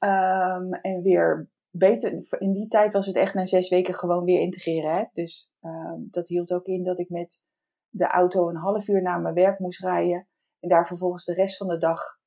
[0.04, 4.40] um, en weer beter, in die tijd was het echt na zes weken gewoon weer
[4.40, 4.94] integreren.
[4.94, 5.04] Hè?
[5.12, 7.44] Dus uh, dat hield ook in dat ik met
[7.88, 10.28] de auto een half uur naar mijn werk moest rijden.
[10.60, 12.20] En daar vervolgens de rest van de dag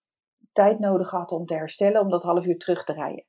[0.52, 3.26] tijd nodig had om te herstellen, om dat half uur terug te rijden.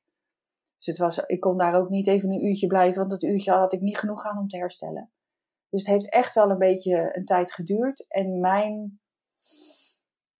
[0.77, 3.51] Dus het was, ik kon daar ook niet even een uurtje blijven, want dat uurtje
[3.51, 5.11] had ik niet genoeg aan om te herstellen.
[5.69, 8.05] Dus het heeft echt wel een beetje een tijd geduurd.
[8.07, 8.99] En mijn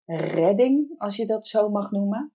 [0.04, 2.32] redding, als je dat zo mag noemen,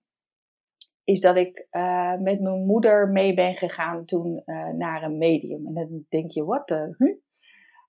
[1.04, 5.66] is dat ik uh, met mijn moeder mee ben gegaan toen uh, naar een medium.
[5.66, 6.94] En dan denk je, wat de...
[6.98, 7.16] Huh?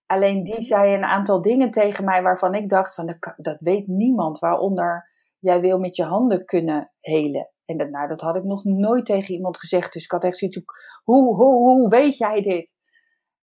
[0.06, 3.88] Alleen die zei een aantal dingen tegen mij waarvan ik dacht van, dat, dat weet
[3.88, 4.40] niemand.
[4.40, 7.50] Waaronder, jij wil met je handen kunnen helen.
[7.66, 9.94] En dat, nou, dat had ik nog nooit tegen iemand gezegd.
[9.94, 10.62] Dus ik had echt zoiets
[11.04, 12.76] hoe, hoe, hoe weet jij dit?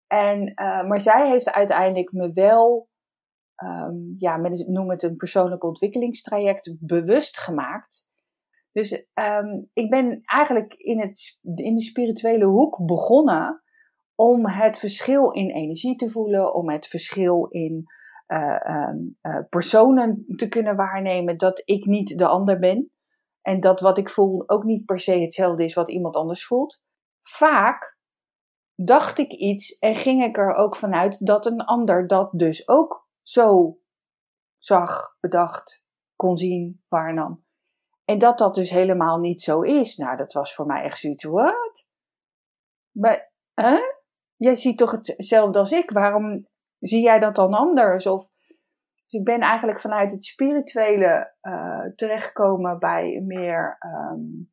[0.07, 2.89] En, uh, maar zij heeft uiteindelijk me wel,
[3.65, 8.11] um, ja, met, noem het een persoonlijk ontwikkelingstraject, bewust gemaakt
[8.73, 13.63] Dus ehm, ik ben eigenlijk in, het, in de spirituele hoek begonnen
[14.15, 17.85] om het verschil in energie te voelen, om het verschil in
[18.27, 18.57] uh,
[19.23, 22.91] uh, personen te kunnen waarnemen dat ik niet de ander ben.
[23.41, 26.83] En dat wat ik voel ook niet per se hetzelfde is wat iemand anders voelt.
[27.23, 27.99] Vaak
[28.75, 33.09] dacht ik iets en ging ik er ook vanuit dat een ander dat dus ook
[33.23, 33.79] zo
[34.57, 35.85] zag, bedacht,
[36.17, 37.45] kon zien, waarnam.
[38.13, 39.97] En dat dat dus helemaal niet zo is.
[39.97, 41.87] Nou, dat was voor mij echt zoiets, wat?
[42.91, 43.79] Maar, hè?
[44.37, 45.91] Jij ziet toch hetzelfde als ik?
[45.91, 46.47] Waarom
[46.79, 48.07] zie jij dat dan anders?
[48.07, 48.29] Of,
[49.05, 54.53] dus ik ben eigenlijk vanuit het spirituele uh, terechtgekomen bij meer um,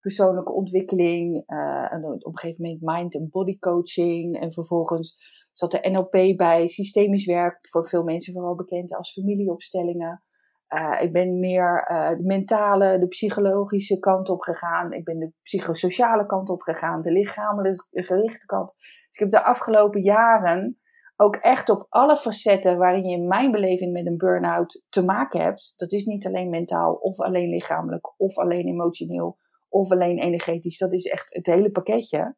[0.00, 1.42] persoonlijke ontwikkeling.
[1.46, 4.40] Uh, en op een gegeven moment mind- en body coaching.
[4.40, 5.18] En vervolgens
[5.52, 10.22] zat de NLP bij, systemisch werk, voor veel mensen vooral bekend als familieopstellingen.
[10.68, 14.92] Uh, ik ben meer uh, de mentale, de psychologische kant op gegaan.
[14.92, 18.74] Ik ben de psychosociale kant op gegaan, de lichamelijke gerichte kant.
[18.76, 20.78] Dus ik heb de afgelopen jaren
[21.16, 25.40] ook echt op alle facetten waarin je in mijn beleving met een burn-out te maken
[25.40, 25.72] hebt.
[25.76, 30.78] Dat is niet alleen mentaal of alleen lichamelijk of alleen emotioneel of alleen energetisch.
[30.78, 32.36] Dat is echt het hele pakketje.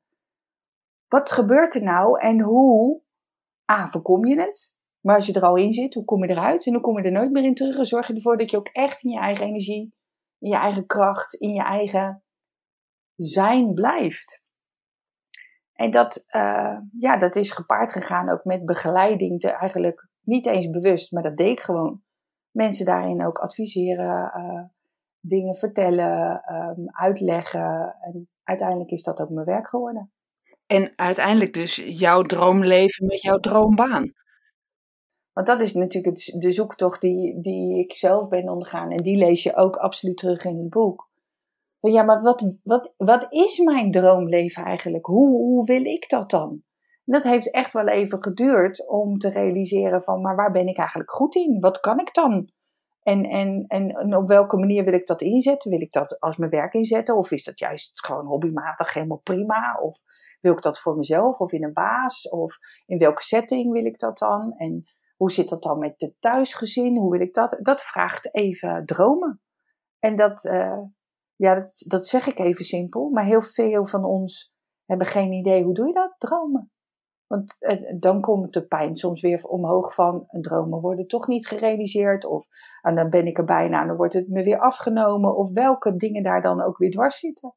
[1.08, 3.02] Wat gebeurt er nou en hoe
[3.72, 4.74] A, voorkom je het?
[5.00, 6.66] Maar als je er al in zit, hoe kom je eruit?
[6.66, 7.78] En hoe kom je er nooit meer in terug?
[7.78, 9.94] En zorg je ervoor dat je ook echt in je eigen energie,
[10.38, 12.22] in je eigen kracht, in je eigen
[13.16, 14.42] zijn blijft.
[15.72, 20.70] En dat, uh, ja, dat is gepaard gegaan ook met begeleiding, te, eigenlijk niet eens
[20.70, 22.02] bewust, maar dat deed ik gewoon.
[22.50, 24.64] Mensen daarin ook adviseren, uh,
[25.20, 27.96] dingen vertellen, um, uitleggen.
[28.00, 30.12] En uiteindelijk is dat ook mijn werk geworden.
[30.66, 34.12] En uiteindelijk dus jouw droomleven met jouw droombaan.
[35.40, 38.90] Want dat is natuurlijk de zoektocht die, die ik zelf ben ondergaan.
[38.90, 41.08] En die lees je ook absoluut terug in het boek.
[41.80, 45.06] Van ja, maar wat, wat, wat is mijn droomleven eigenlijk?
[45.06, 46.50] Hoe, hoe wil ik dat dan?
[47.04, 50.78] En dat heeft echt wel even geduurd om te realiseren van, maar waar ben ik
[50.78, 51.60] eigenlijk goed in?
[51.60, 52.50] Wat kan ik dan?
[53.02, 55.70] En, en, en op welke manier wil ik dat inzetten?
[55.70, 57.16] Wil ik dat als mijn werk inzetten?
[57.16, 59.78] Of is dat juist gewoon hobbymatig helemaal prima?
[59.82, 60.00] Of
[60.40, 62.28] wil ik dat voor mezelf of in een baas?
[62.28, 64.54] Of in welke setting wil ik dat dan?
[64.56, 64.84] En
[65.20, 66.96] hoe zit dat dan met de thuisgezin?
[66.96, 67.58] Hoe wil ik dat?
[67.62, 69.40] Dat vraagt even dromen.
[69.98, 70.82] En dat, uh,
[71.36, 73.10] ja, dat, dat zeg ik even simpel.
[73.10, 74.52] Maar heel veel van ons
[74.84, 75.64] hebben geen idee.
[75.64, 76.14] Hoe doe je dat?
[76.18, 76.70] Dromen.
[77.26, 82.24] Want uh, dan komt de pijn soms weer omhoog van dromen worden toch niet gerealiseerd.
[82.24, 82.46] Of
[82.82, 85.36] en dan ben ik er bijna en dan wordt het me weer afgenomen.
[85.36, 87.54] Of welke dingen daar dan ook weer dwars zitten.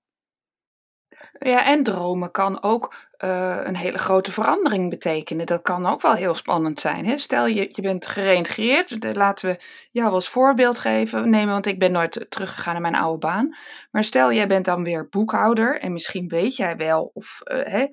[1.40, 5.46] Ja, en dromen kan ook uh, een hele grote verandering betekenen.
[5.46, 7.06] Dat kan ook wel heel spannend zijn.
[7.06, 7.18] Hè?
[7.18, 9.16] Stel je, je bent gereïntegreerd.
[9.16, 13.18] Laten we jou als voorbeeld geven, nemen, want ik ben nooit teruggegaan naar mijn oude
[13.18, 13.56] baan.
[13.92, 17.88] Maar stel jij bent dan weer boekhouder en misschien weet jij wel of uh, hè,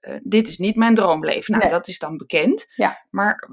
[0.00, 1.52] uh, dit is niet mijn droomleven.
[1.52, 1.72] Nou, nee.
[1.72, 2.66] dat is dan bekend.
[2.74, 3.04] Ja.
[3.10, 3.48] Maar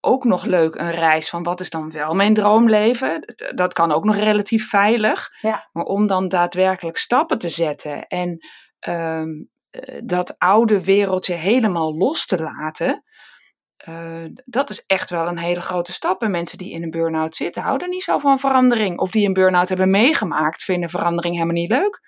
[0.00, 3.34] ook nog leuk een reis van wat is dan wel mijn droomleven.
[3.54, 5.30] Dat kan ook nog relatief veilig.
[5.40, 5.68] Ja.
[5.72, 8.38] Maar om dan daadwerkelijk stappen te zetten en
[8.88, 9.50] um,
[10.04, 13.02] dat oude wereldje helemaal los te laten.
[13.88, 16.22] Uh, dat is echt wel een hele grote stap.
[16.22, 18.98] En mensen die in een burn-out zitten, houden niet zo van verandering.
[18.98, 22.00] Of die een burn-out hebben meegemaakt, vinden verandering helemaal niet leuk.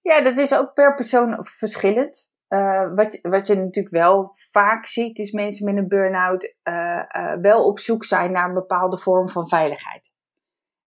[0.00, 2.30] Ja, dat is ook per persoon verschillend.
[2.52, 7.34] Uh, wat, wat je natuurlijk wel vaak ziet, is mensen met een burn-out uh, uh,
[7.40, 10.12] wel op zoek zijn naar een bepaalde vorm van veiligheid.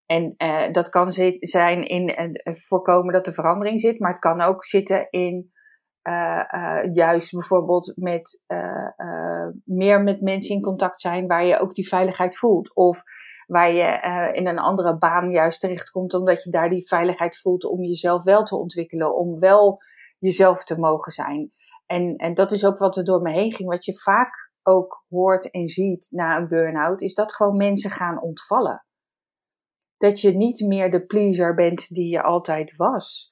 [0.06, 0.34] En
[0.72, 5.52] dat kan zijn in voorkomen dat er verandering zit, maar het kan ook zitten in
[6.92, 8.44] juist bijvoorbeeld met
[9.64, 12.74] meer met mensen in contact zijn waar je ook die veiligheid voelt.
[12.74, 13.02] Of
[13.46, 17.82] waar je in een andere baan juist terechtkomt omdat je daar die veiligheid voelt om
[17.82, 19.82] jezelf wel te ontwikkelen, om wel
[20.22, 21.52] jezelf te mogen zijn.
[21.86, 23.68] En, en dat is ook wat er door me heen ging.
[23.68, 28.22] Wat je vaak ook hoort en ziet na een burn-out, is dat gewoon mensen gaan
[28.22, 28.86] ontvallen.
[29.96, 33.30] Dat je niet meer de pleaser bent die je altijd was.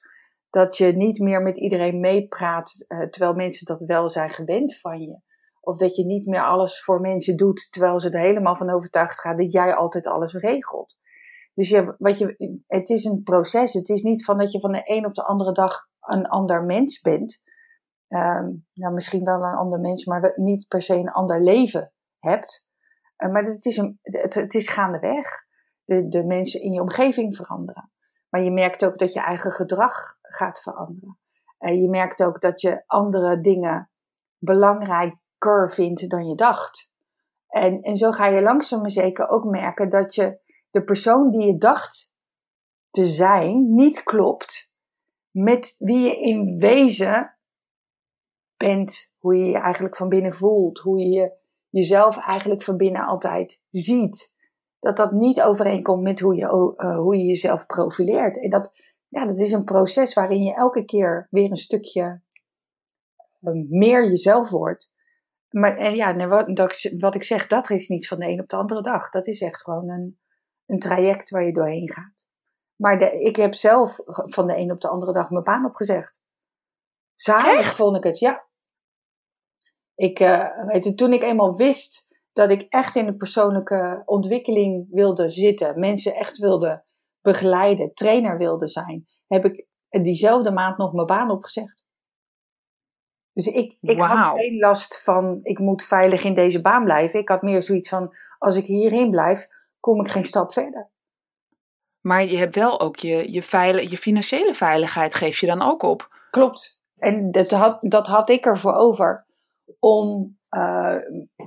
[0.49, 5.01] Dat je niet meer met iedereen meepraat, uh, terwijl mensen dat wel zijn gewend van
[5.01, 5.19] je.
[5.59, 9.19] Of dat je niet meer alles voor mensen doet, terwijl ze er helemaal van overtuigd
[9.19, 10.97] gaan dat jij altijd alles regelt.
[11.53, 13.73] Dus je, wat je, het is een proces.
[13.73, 16.63] Het is niet van dat je van de een op de andere dag een ander
[16.63, 17.43] mens bent.
[18.07, 22.67] Um, nou, misschien wel een ander mens, maar niet per se een ander leven hebt.
[23.17, 25.27] Uh, maar het is, een, het, is gaandeweg.
[25.83, 27.91] De, de mensen in je omgeving veranderen.
[28.29, 31.19] Maar je merkt ook dat je eigen gedrag gaat veranderen.
[31.57, 33.89] Je merkt ook dat je andere dingen
[34.37, 36.91] belangrijker vindt dan je dacht.
[37.47, 40.39] En, en zo ga je langzaam maar zeker ook merken dat je
[40.71, 42.13] de persoon die je dacht
[42.89, 44.70] te zijn niet klopt
[45.31, 47.35] met wie je in wezen
[48.57, 51.31] bent, hoe je je eigenlijk van binnen voelt, hoe je
[51.69, 54.35] jezelf eigenlijk van binnen altijd ziet.
[54.79, 58.41] Dat dat niet overeenkomt met hoe je, uh, hoe je jezelf profileert.
[58.41, 58.73] En dat,
[59.07, 62.21] ja, dat is een proces waarin je elke keer weer een stukje
[63.41, 64.93] uh, meer jezelf wordt.
[65.49, 66.47] Maar en ja, wat,
[66.97, 69.09] wat ik zeg, dat is niet van de een op de andere dag.
[69.09, 70.19] Dat is echt gewoon een,
[70.65, 72.29] een traject waar je doorheen gaat.
[72.81, 76.19] Maar de, ik heb zelf van de een op de andere dag mijn baan opgezegd.
[77.15, 78.47] Zalig vond ik het, ja.
[79.95, 84.87] Ik, uh, weet je, toen ik eenmaal wist dat ik echt in de persoonlijke ontwikkeling
[84.89, 86.85] wilde zitten, mensen echt wilde
[87.21, 89.67] begeleiden, trainer wilde zijn, heb ik
[90.03, 91.85] diezelfde maand nog mijn baan opgezegd.
[93.33, 97.19] Dus ik, ik had geen last van, ik moet veilig in deze baan blijven.
[97.19, 99.47] Ik had meer zoiets van, als ik hierin blijf,
[99.79, 100.91] kom ik geen stap verder.
[102.01, 106.09] Maar je hebt wel ook je, je, je financiële veiligheid, geef je dan ook op.
[106.29, 106.79] Klopt.
[106.97, 109.25] En dat had, dat had ik ervoor over
[109.79, 110.95] om uh,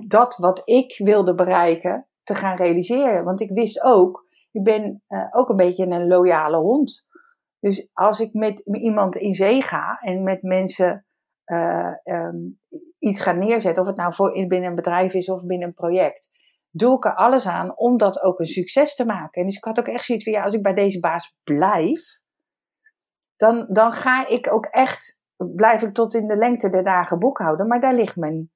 [0.07, 3.23] dat wat ik wilde bereiken te gaan realiseren.
[3.23, 7.07] Want ik wist ook, ik ben uh, ook een beetje een loyale hond.
[7.59, 11.05] Dus als ik met iemand in zee ga en met mensen
[11.45, 12.59] uh, um,
[12.99, 16.29] iets ga neerzetten, of het nou voor, binnen een bedrijf is of binnen een project,
[16.77, 19.41] doe ik er alles aan om dat ook een succes te maken.
[19.41, 22.01] En dus ik had ook echt zoiets van, ja, als ik bij deze baas blijf,
[23.35, 27.67] dan, dan ga ik ook echt, blijf ik tot in de lengte der dagen boekhouden,
[27.67, 28.51] maar daar ligt mijn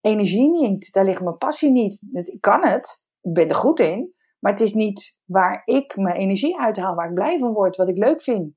[0.00, 2.02] energie niet, daar ligt mijn passie niet.
[2.12, 6.16] Ik kan het, ik ben er goed in, maar het is niet waar ik mijn
[6.16, 8.54] energie uithaal, waar ik blij van word, wat ik leuk vind.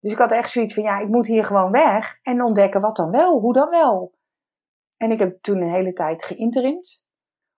[0.00, 2.96] Dus ik had echt zoiets van, ja, ik moet hier gewoon weg en ontdekken wat
[2.96, 4.14] dan wel, hoe dan wel.
[4.96, 7.03] En ik heb toen een hele tijd geïnterimd,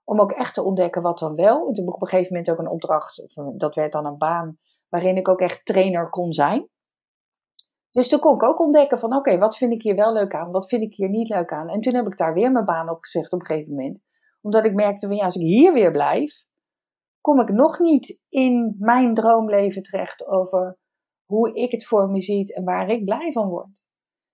[0.09, 1.67] om ook echt te ontdekken wat dan wel.
[1.67, 3.25] En toen heb ik op een gegeven moment ook een opdracht,
[3.57, 6.69] dat werd dan een baan, waarin ik ook echt trainer kon zijn.
[7.91, 10.51] Dus toen kon ik ook ontdekken van, oké, wat vind ik hier wel leuk aan,
[10.51, 11.69] wat vind ik hier niet leuk aan.
[11.69, 14.03] En toen heb ik daar weer mijn baan op gezegd op een gegeven moment.
[14.41, 16.45] Omdat ik merkte van, ja, als ik hier weer blijf,
[17.21, 20.79] kom ik nog niet in mijn droomleven terecht over
[21.25, 23.81] hoe ik het voor me ziet en waar ik blij van word.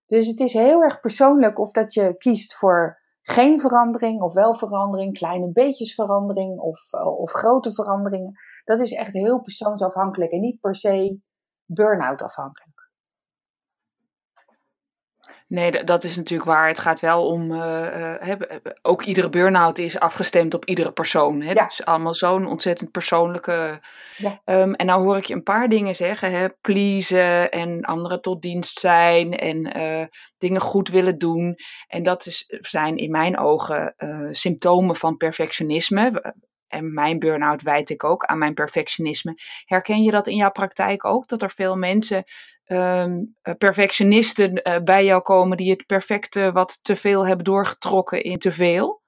[0.06, 4.54] Dus het is heel erg persoonlijk of dat je kiest voor geen verandering of wel
[4.54, 8.32] verandering, kleine beetjes verandering of, of grote veranderingen.
[8.64, 11.20] Dat is echt heel persoonsafhankelijk en niet per se
[11.64, 12.71] burn-out afhankelijk.
[15.52, 16.68] Nee, dat is natuurlijk waar.
[16.68, 17.52] Het gaat wel om.
[17.52, 18.36] Uh, uh,
[18.82, 21.40] ook iedere burn-out is afgestemd op iedere persoon.
[21.40, 21.48] Hè?
[21.48, 21.54] Ja.
[21.54, 23.80] Dat is allemaal zo'n ontzettend persoonlijke.
[24.16, 24.40] Ja.
[24.44, 26.48] Um, en nou hoor ik je een paar dingen zeggen: hè?
[26.60, 30.06] pleasen en anderen tot dienst zijn en uh,
[30.38, 31.56] dingen goed willen doen.
[31.86, 33.94] En dat is, zijn in mijn ogen
[34.30, 36.34] symptomen van perfectionisme.
[36.68, 39.34] En mijn burn-out wijd ik ook aan mijn perfectionisme.
[39.64, 41.28] Herken je dat in jouw praktijk ook?
[41.28, 42.24] Dat er veel mensen
[42.72, 48.38] um, perfectionisten uh, bij jou komen die het perfecte wat te veel hebben doorgetrokken in
[48.38, 49.00] te veel?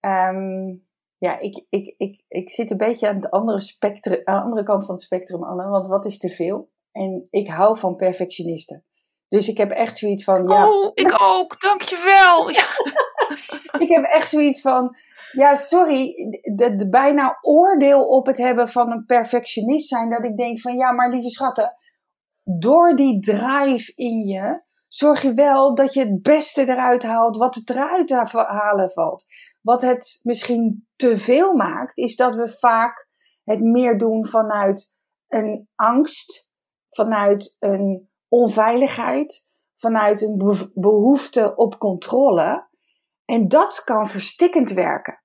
[0.00, 0.88] Um,
[1.18, 4.62] ja, ik, ik, ik, ik zit een beetje aan, het andere, spectrum, aan de andere
[4.62, 5.68] kant van het spectrum, Anne.
[5.68, 6.70] Want wat is te veel?
[6.92, 8.84] En ik hou van perfectionisten.
[9.28, 10.48] Dus ik heb echt zoiets van.
[10.48, 12.50] Ja, oh, ik ook, dankjewel.
[13.84, 14.96] ik heb echt zoiets van.
[15.32, 16.14] Ja, sorry,
[16.56, 20.10] de, bijna oordeel op het hebben van een perfectionist zijn.
[20.10, 21.76] Dat ik denk van ja, maar lieve schatten,
[22.42, 27.54] door die drive in je, zorg je wel dat je het beste eruit haalt wat
[27.54, 29.24] het eruit halen valt.
[29.60, 33.08] Wat het misschien te veel maakt, is dat we vaak
[33.44, 34.94] het meer doen vanuit
[35.28, 36.50] een angst,
[36.88, 42.68] vanuit een onveiligheid, vanuit een behoefte op controle.
[43.30, 45.22] En dat kan verstikkend werken.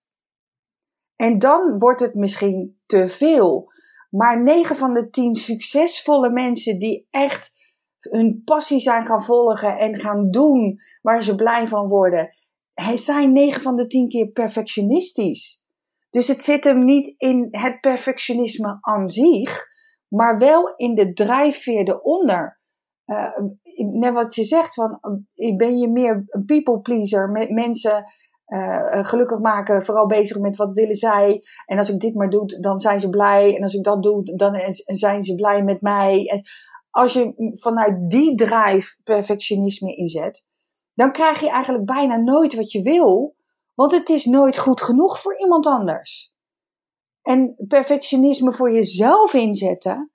[1.15, 3.71] En dan wordt het misschien te veel.
[4.09, 7.55] Maar 9 van de 10 succesvolle mensen die echt
[7.99, 12.35] hun passie zijn gaan volgen en gaan doen waar ze blij van worden,
[12.95, 15.65] zijn 9 van de 10 keer perfectionistisch.
[16.09, 19.65] Dus het zit hem niet in het perfectionisme aan zich,
[20.07, 22.54] maar wel in de drijfveer eronder.
[23.05, 23.37] Uh,
[23.75, 24.99] net wat je zegt, van,
[25.57, 28.05] ben je meer een people pleaser, met mensen
[28.47, 31.43] uh, gelukkig maken, vooral bezig met wat willen zij.
[31.65, 33.55] En als ik dit maar doe, dan zijn ze blij.
[33.55, 36.25] En als ik dat doe, dan zijn ze blij met mij.
[36.25, 36.41] En
[36.89, 40.47] als je vanuit die drive perfectionisme inzet,
[40.93, 43.35] dan krijg je eigenlijk bijna nooit wat je wil.
[43.73, 46.33] Want het is nooit goed genoeg voor iemand anders.
[47.21, 50.11] En perfectionisme voor jezelf inzetten,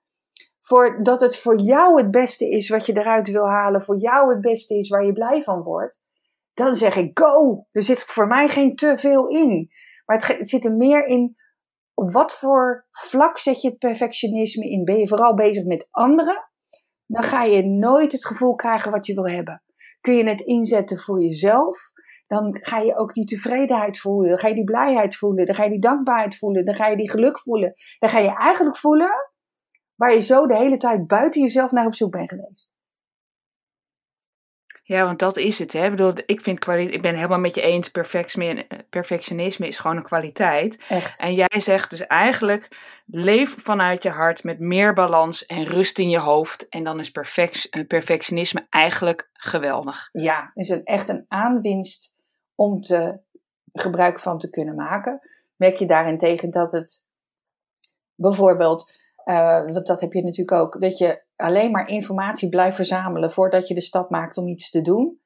[1.01, 4.41] dat het voor jou het beste is wat je eruit wil halen, voor jou het
[4.41, 6.01] beste is waar je blij van wordt,
[6.53, 7.65] dan zeg ik go.
[7.71, 9.69] Er zit voor mij geen te veel in.
[10.05, 11.35] Maar het, zit er meer in
[11.93, 14.83] op wat voor vlak zet je het perfectionisme in?
[14.83, 16.49] Ben je vooral bezig met anderen?
[17.05, 19.63] Dan ga je nooit het gevoel krijgen wat je wil hebben.
[20.01, 21.77] Kun je het inzetten voor jezelf?
[22.27, 24.29] Dan ga je ook die tevredenheid voelen.
[24.29, 25.45] Dan ga je die blijheid voelen.
[25.45, 26.65] Dan ga je die dankbaarheid voelen.
[26.65, 27.73] Dan ga je die geluk voelen.
[27.99, 29.30] Dan ga je eigenlijk voelen
[30.01, 32.71] waar je zo de hele tijd buiten jezelf naar op zoek bent geweest.
[34.83, 35.73] Ja, want dat is het.
[35.73, 35.83] Hè?
[35.83, 37.91] Ik, bedoel, ik, vind kwaliteit, ik ben helemaal met je eens,
[38.89, 40.83] perfectionisme is gewoon een kwaliteit.
[40.89, 41.19] Echt.
[41.19, 42.67] En jij zegt dus eigenlijk,
[43.05, 46.69] leef vanuit je hart met meer balans en rust in je hoofd.
[46.69, 50.09] En dan is perfect, eh, perfectionisme eigenlijk geweldig.
[50.11, 52.15] Ja, is een, echt een aanwinst
[52.55, 53.19] om te
[53.73, 55.19] gebruik van te kunnen maken.
[55.55, 57.07] Merk je daarentegen dat het
[58.15, 63.31] bijvoorbeeld, uh, want dat heb je natuurlijk ook, dat je alleen maar informatie blijft verzamelen
[63.31, 65.19] voordat je de stap maakt om iets te doen,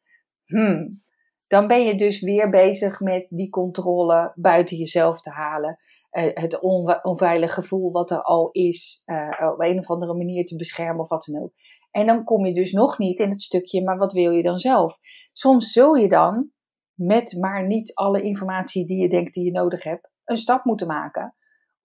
[0.46, 1.04] hmm,
[1.48, 5.80] dan ben je dus weer bezig met die controle buiten jezelf te halen.
[6.12, 6.60] Uh, het
[7.04, 11.10] onveilige gevoel wat er al is, uh, op een of andere manier te beschermen of
[11.10, 11.52] wat dan ook.
[11.91, 14.58] En dan kom je dus nog niet in het stukje, maar wat wil je dan
[14.58, 14.98] zelf?
[15.32, 16.50] Soms zul je dan,
[16.93, 20.88] met maar niet alle informatie die je denkt die je nodig hebt, een stap moeten
[20.88, 21.36] maken.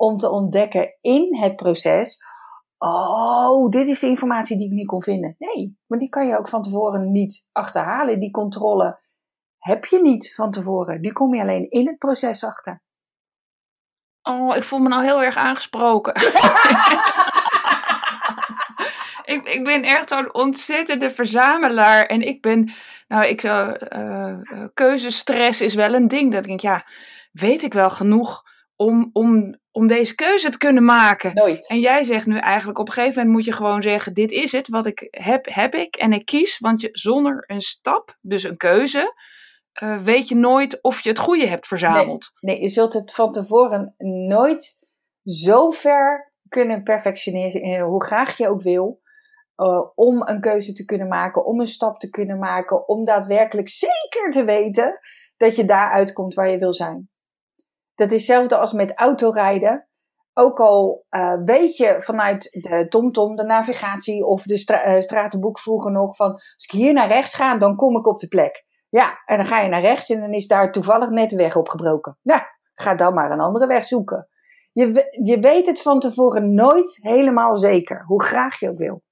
[0.00, 2.24] Om te ontdekken in het proces,
[2.78, 5.34] oh, dit is de informatie die ik niet kon vinden.
[5.38, 8.20] Nee, maar die kan je ook van tevoren niet achterhalen.
[8.20, 9.00] Die controle
[9.58, 11.02] heb je niet van tevoren.
[11.02, 12.82] Die kom je alleen in het proces achter.
[14.22, 16.14] Oh, ik voel me nou heel erg aangesproken.
[19.34, 22.06] ik, ik ben echt zo'n ontzettende verzamelaar.
[22.06, 22.72] En ik ben,
[23.08, 24.36] nou, ik, uh, uh,
[24.74, 26.32] keuzestress is wel een ding.
[26.32, 26.84] Dat ik denk, ja,
[27.32, 28.48] weet ik wel genoeg
[28.80, 31.34] om, om, om deze keuze te kunnen maken.
[31.34, 31.68] Nooit.
[31.68, 34.52] En jij zegt nu eigenlijk op een gegeven moment moet je gewoon zeggen: dit is
[34.52, 36.58] het, wat ik heb, heb ik en ik kies.
[36.58, 39.14] Want je, zonder een stap, dus een keuze,
[39.82, 42.30] uh, weet je nooit of je het goede hebt verzameld.
[42.40, 43.94] Nee, nee, je zult het van tevoren
[44.26, 44.78] nooit
[45.24, 49.00] zo ver kunnen perfectioneren, hoe graag je ook wil.
[49.56, 53.68] Uh, om een keuze te kunnen maken, om een stap te kunnen maken, om daadwerkelijk
[53.68, 54.98] zeker te weten
[55.36, 57.10] dat je daar uitkomt waar je wil zijn.
[58.00, 59.88] Dat is hetzelfde als met autorijden.
[60.34, 65.92] Ook al uh, weet je vanuit de TomTom, de navigatie of de uh, stratenboek vroeger
[65.92, 68.64] nog van als ik hier naar rechts ga, dan kom ik op de plek.
[68.88, 71.56] Ja, en dan ga je naar rechts en dan is daar toevallig net de weg
[71.56, 72.18] opgebroken.
[72.22, 72.40] Nou,
[72.74, 74.28] ga dan maar een andere weg zoeken.
[74.72, 79.02] Je, je weet het van tevoren nooit helemaal zeker, hoe graag je ook wil.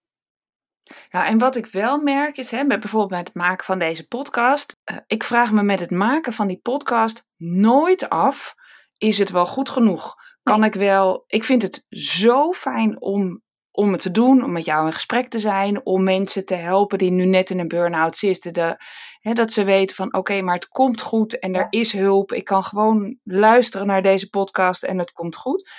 [1.10, 4.06] Nou, en wat ik wel merk is, hè, met bijvoorbeeld met het maken van deze
[4.06, 8.56] podcast, uh, ik vraag me met het maken van die podcast nooit af
[8.98, 10.14] is het wel goed genoeg?
[10.42, 11.24] Kan ik wel.
[11.26, 15.30] Ik vind het zo fijn om, om het te doen, om met jou in gesprek
[15.30, 18.52] te zijn, om mensen te helpen die nu net in een burn-out zitten.
[18.52, 18.76] De,
[19.20, 22.32] hè, dat ze weten van oké, maar het komt goed en er is hulp.
[22.32, 25.70] Ik kan gewoon luisteren naar deze podcast en het komt goed.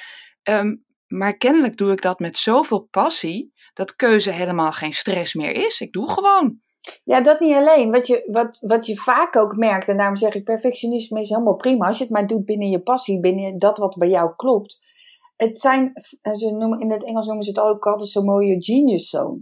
[0.43, 5.65] Um, maar kennelijk doe ik dat met zoveel passie dat keuze helemaal geen stress meer
[5.65, 5.81] is.
[5.81, 6.59] Ik doe gewoon.
[7.03, 7.91] Ja, dat niet alleen.
[7.91, 11.55] Wat je, wat, wat je vaak ook merkt, en daarom zeg ik, perfectionisme is helemaal
[11.55, 11.87] prima.
[11.87, 14.97] Als je het maar doet binnen je passie, binnen dat wat bij jou klopt.
[15.35, 15.91] Het zijn,
[16.33, 19.41] ze noemen, in het Engels noemen ze het ook altijd zo'n mooie genius zone.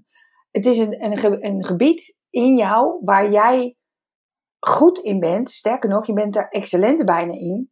[0.51, 3.75] Het is een, een, een gebied in jou waar jij
[4.59, 5.49] goed in bent.
[5.49, 7.71] Sterker nog, je bent er excellent bijna in.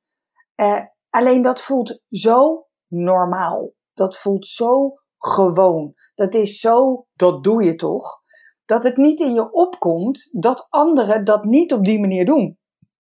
[0.56, 3.74] Uh, alleen dat voelt zo normaal.
[3.94, 5.94] Dat voelt zo gewoon.
[6.16, 8.24] Dat is zo, dat doe je toch?
[8.66, 12.58] Dat het niet in je opkomt dat anderen dat niet op die manier doen.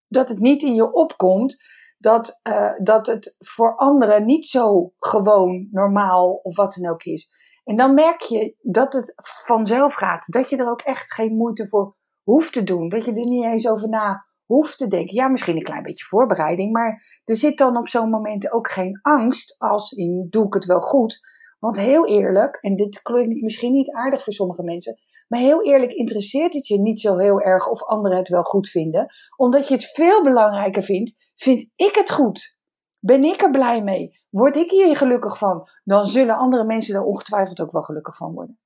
[0.07, 1.63] Dat het niet in je opkomt
[1.97, 7.31] dat, uh, dat het voor anderen niet zo gewoon, normaal of wat dan ook is.
[7.63, 9.13] En dan merk je dat het
[9.45, 10.31] vanzelf gaat.
[10.31, 12.89] Dat je er ook echt geen moeite voor hoeft te doen.
[12.89, 15.15] Dat je er niet eens over na hoeft te denken.
[15.15, 16.71] Ja, misschien een klein beetje voorbereiding.
[16.71, 20.65] Maar er zit dan op zo'n moment ook geen angst als in doe ik het
[20.65, 21.19] wel goed.
[21.59, 24.99] Want heel eerlijk, en dit klinkt misschien niet aardig voor sommige mensen.
[25.27, 28.69] Maar heel eerlijk interesseert het je niet zo heel erg of anderen het wel goed
[28.69, 29.13] vinden.
[29.37, 32.57] Omdat je het veel belangrijker vindt, vind ik het goed?
[32.99, 34.21] Ben ik er blij mee?
[34.29, 35.69] Word ik hier gelukkig van?
[35.83, 38.59] Dan zullen andere mensen er ongetwijfeld ook wel gelukkig van worden.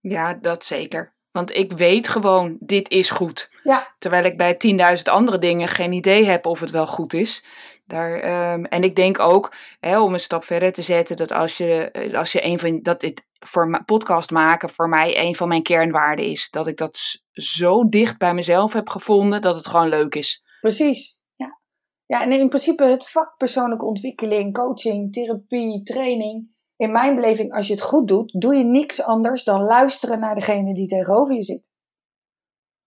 [0.00, 1.14] Ja, dat zeker.
[1.30, 3.50] Want ik weet gewoon, dit is goed.
[3.62, 3.94] Ja.
[3.98, 4.56] Terwijl ik bij
[4.96, 7.44] 10.000 andere dingen geen idee heb of het wel goed is.
[7.86, 11.56] Daar, um, en ik denk ook, hè, om een stap verder te zetten, dat als
[11.56, 15.62] je, als je een van dat dit voor podcast maken voor mij een van mijn
[15.62, 16.50] kernwaarden is.
[16.50, 16.98] Dat ik dat
[17.32, 20.44] zo dicht bij mezelf heb gevonden dat het gewoon leuk is.
[20.60, 21.20] Precies.
[21.34, 21.60] Ja,
[22.06, 26.54] ja en in principe het vak persoonlijke ontwikkeling, coaching, therapie, training.
[26.76, 30.34] In mijn beleving, als je het goed doet, doe je niks anders dan luisteren naar
[30.34, 31.70] degene die tegenover je zit.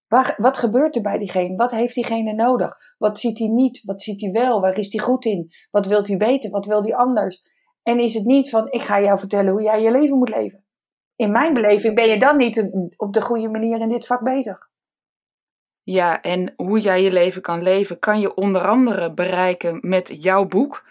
[0.09, 1.55] Waar, wat gebeurt er bij diegene?
[1.55, 2.77] Wat heeft diegene nodig?
[2.97, 3.81] Wat ziet hij niet?
[3.85, 4.61] Wat ziet hij wel?
[4.61, 5.51] Waar is hij goed in?
[5.71, 6.49] Wat wilt hij beter?
[6.49, 7.43] Wat wil hij anders?
[7.83, 10.63] En is het niet van, ik ga jou vertellen hoe jij je leven moet leven.
[11.15, 14.67] In mijn beleving ben je dan niet op de goede manier in dit vak bezig.
[15.83, 20.45] Ja, en hoe jij je leven kan leven, kan je onder andere bereiken met jouw
[20.45, 20.85] boek.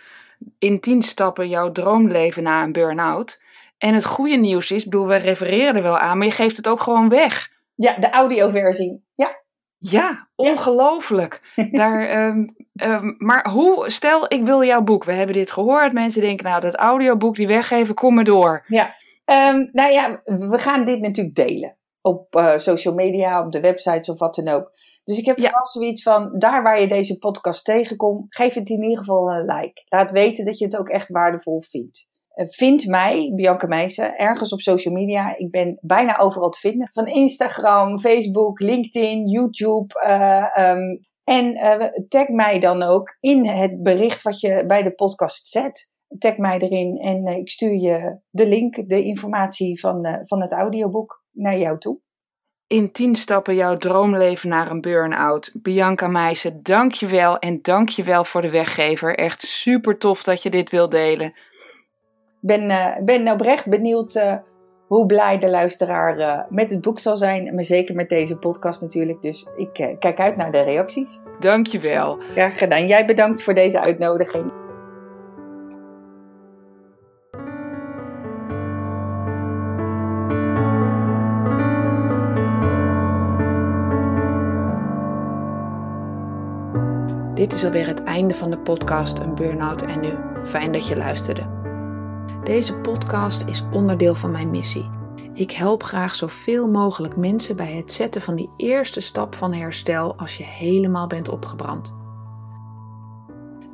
[0.58, 3.40] In 10 stappen jouw droomleven na een burn-out.
[3.78, 6.68] En het goede nieuws is, bedoel, we refereren er wel aan, maar je geeft het
[6.68, 7.56] ook gewoon weg.
[7.78, 9.04] Ja, de audioversie.
[9.14, 9.42] Ja.
[9.78, 11.52] Ja, ongelooflijk.
[11.70, 15.04] Daar, um, um, maar hoe, stel ik wil jouw boek.
[15.04, 15.92] We hebben dit gehoord.
[15.92, 18.64] Mensen denken, nou, dat audioboek die weggeven, kom maar door.
[18.66, 21.76] Ja, um, nou ja, we gaan dit natuurlijk delen.
[22.00, 24.72] Op uh, social media, op de websites of wat dan ook.
[25.04, 28.82] Dus ik heb vooral zoiets van, daar waar je deze podcast tegenkomt, geef het in
[28.82, 29.82] ieder geval een like.
[29.88, 32.08] Laat weten dat je het ook echt waardevol vindt.
[32.38, 35.36] Eh, vind mij, Bianca Meijsen, ergens op social media.
[35.36, 36.90] Ik ben bijna overal te vinden.
[36.92, 39.94] Van Instagram, Facebook, LinkedIn, YouTube.
[40.06, 44.94] Uh, um, en uh, tag mij dan ook in het bericht wat je bij de
[44.94, 45.90] podcast zet.
[46.18, 51.24] Tag mij erin en ik stuur je de link, de informatie van, van het audioboek
[51.32, 52.00] naar jou toe.
[52.66, 55.52] In 10 stappen jouw droomleven naar een burn-out.
[55.54, 59.16] Bianca Meijsen, dank je wel en dank je wel voor de weggever.
[59.16, 61.34] Echt super tof dat je dit wil delen
[62.40, 64.34] ben, uh, ben oprecht benieuwd uh,
[64.86, 67.54] hoe blij de luisteraar uh, met het boek zal zijn.
[67.54, 69.22] Maar zeker met deze podcast natuurlijk.
[69.22, 71.20] Dus ik kijk uit naar de reacties.
[71.40, 72.18] Dankjewel.
[72.34, 72.86] Graag gedaan.
[72.86, 74.52] Jij bedankt voor deze uitnodiging.
[87.34, 90.12] Dit is alweer het einde van de podcast Een Burnout en Nu.
[90.44, 91.57] Fijn dat je luisterde.
[92.44, 94.90] Deze podcast is onderdeel van mijn missie.
[95.34, 100.16] Ik help graag zoveel mogelijk mensen bij het zetten van die eerste stap van herstel
[100.16, 101.94] als je helemaal bent opgebrand.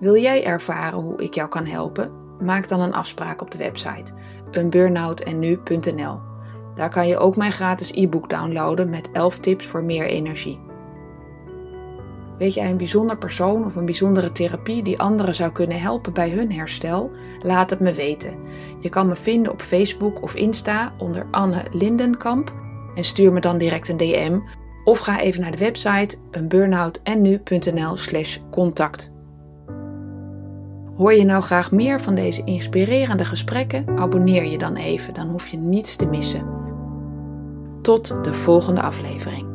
[0.00, 2.12] Wil jij ervaren hoe ik jou kan helpen?
[2.40, 4.12] Maak dan een afspraak op de website
[4.50, 6.18] eenburnoutennu.nl.
[6.74, 10.60] Daar kan je ook mijn gratis e-book downloaden met 11 tips voor meer energie.
[12.38, 16.30] Weet jij een bijzonder persoon of een bijzondere therapie die anderen zou kunnen helpen bij
[16.30, 17.10] hun herstel?
[17.40, 18.34] Laat het me weten.
[18.80, 22.52] Je kan me vinden op Facebook of Insta onder Anne Lindenkamp
[22.94, 24.38] en stuur me dan direct een DM
[24.84, 29.12] of ga even naar de website eenburnoutennu.nl slash contact.
[30.96, 33.98] Hoor je nou graag meer van deze inspirerende gesprekken?
[33.98, 36.46] Abonneer je dan even, dan hoef je niets te missen.
[37.82, 39.53] Tot de volgende aflevering.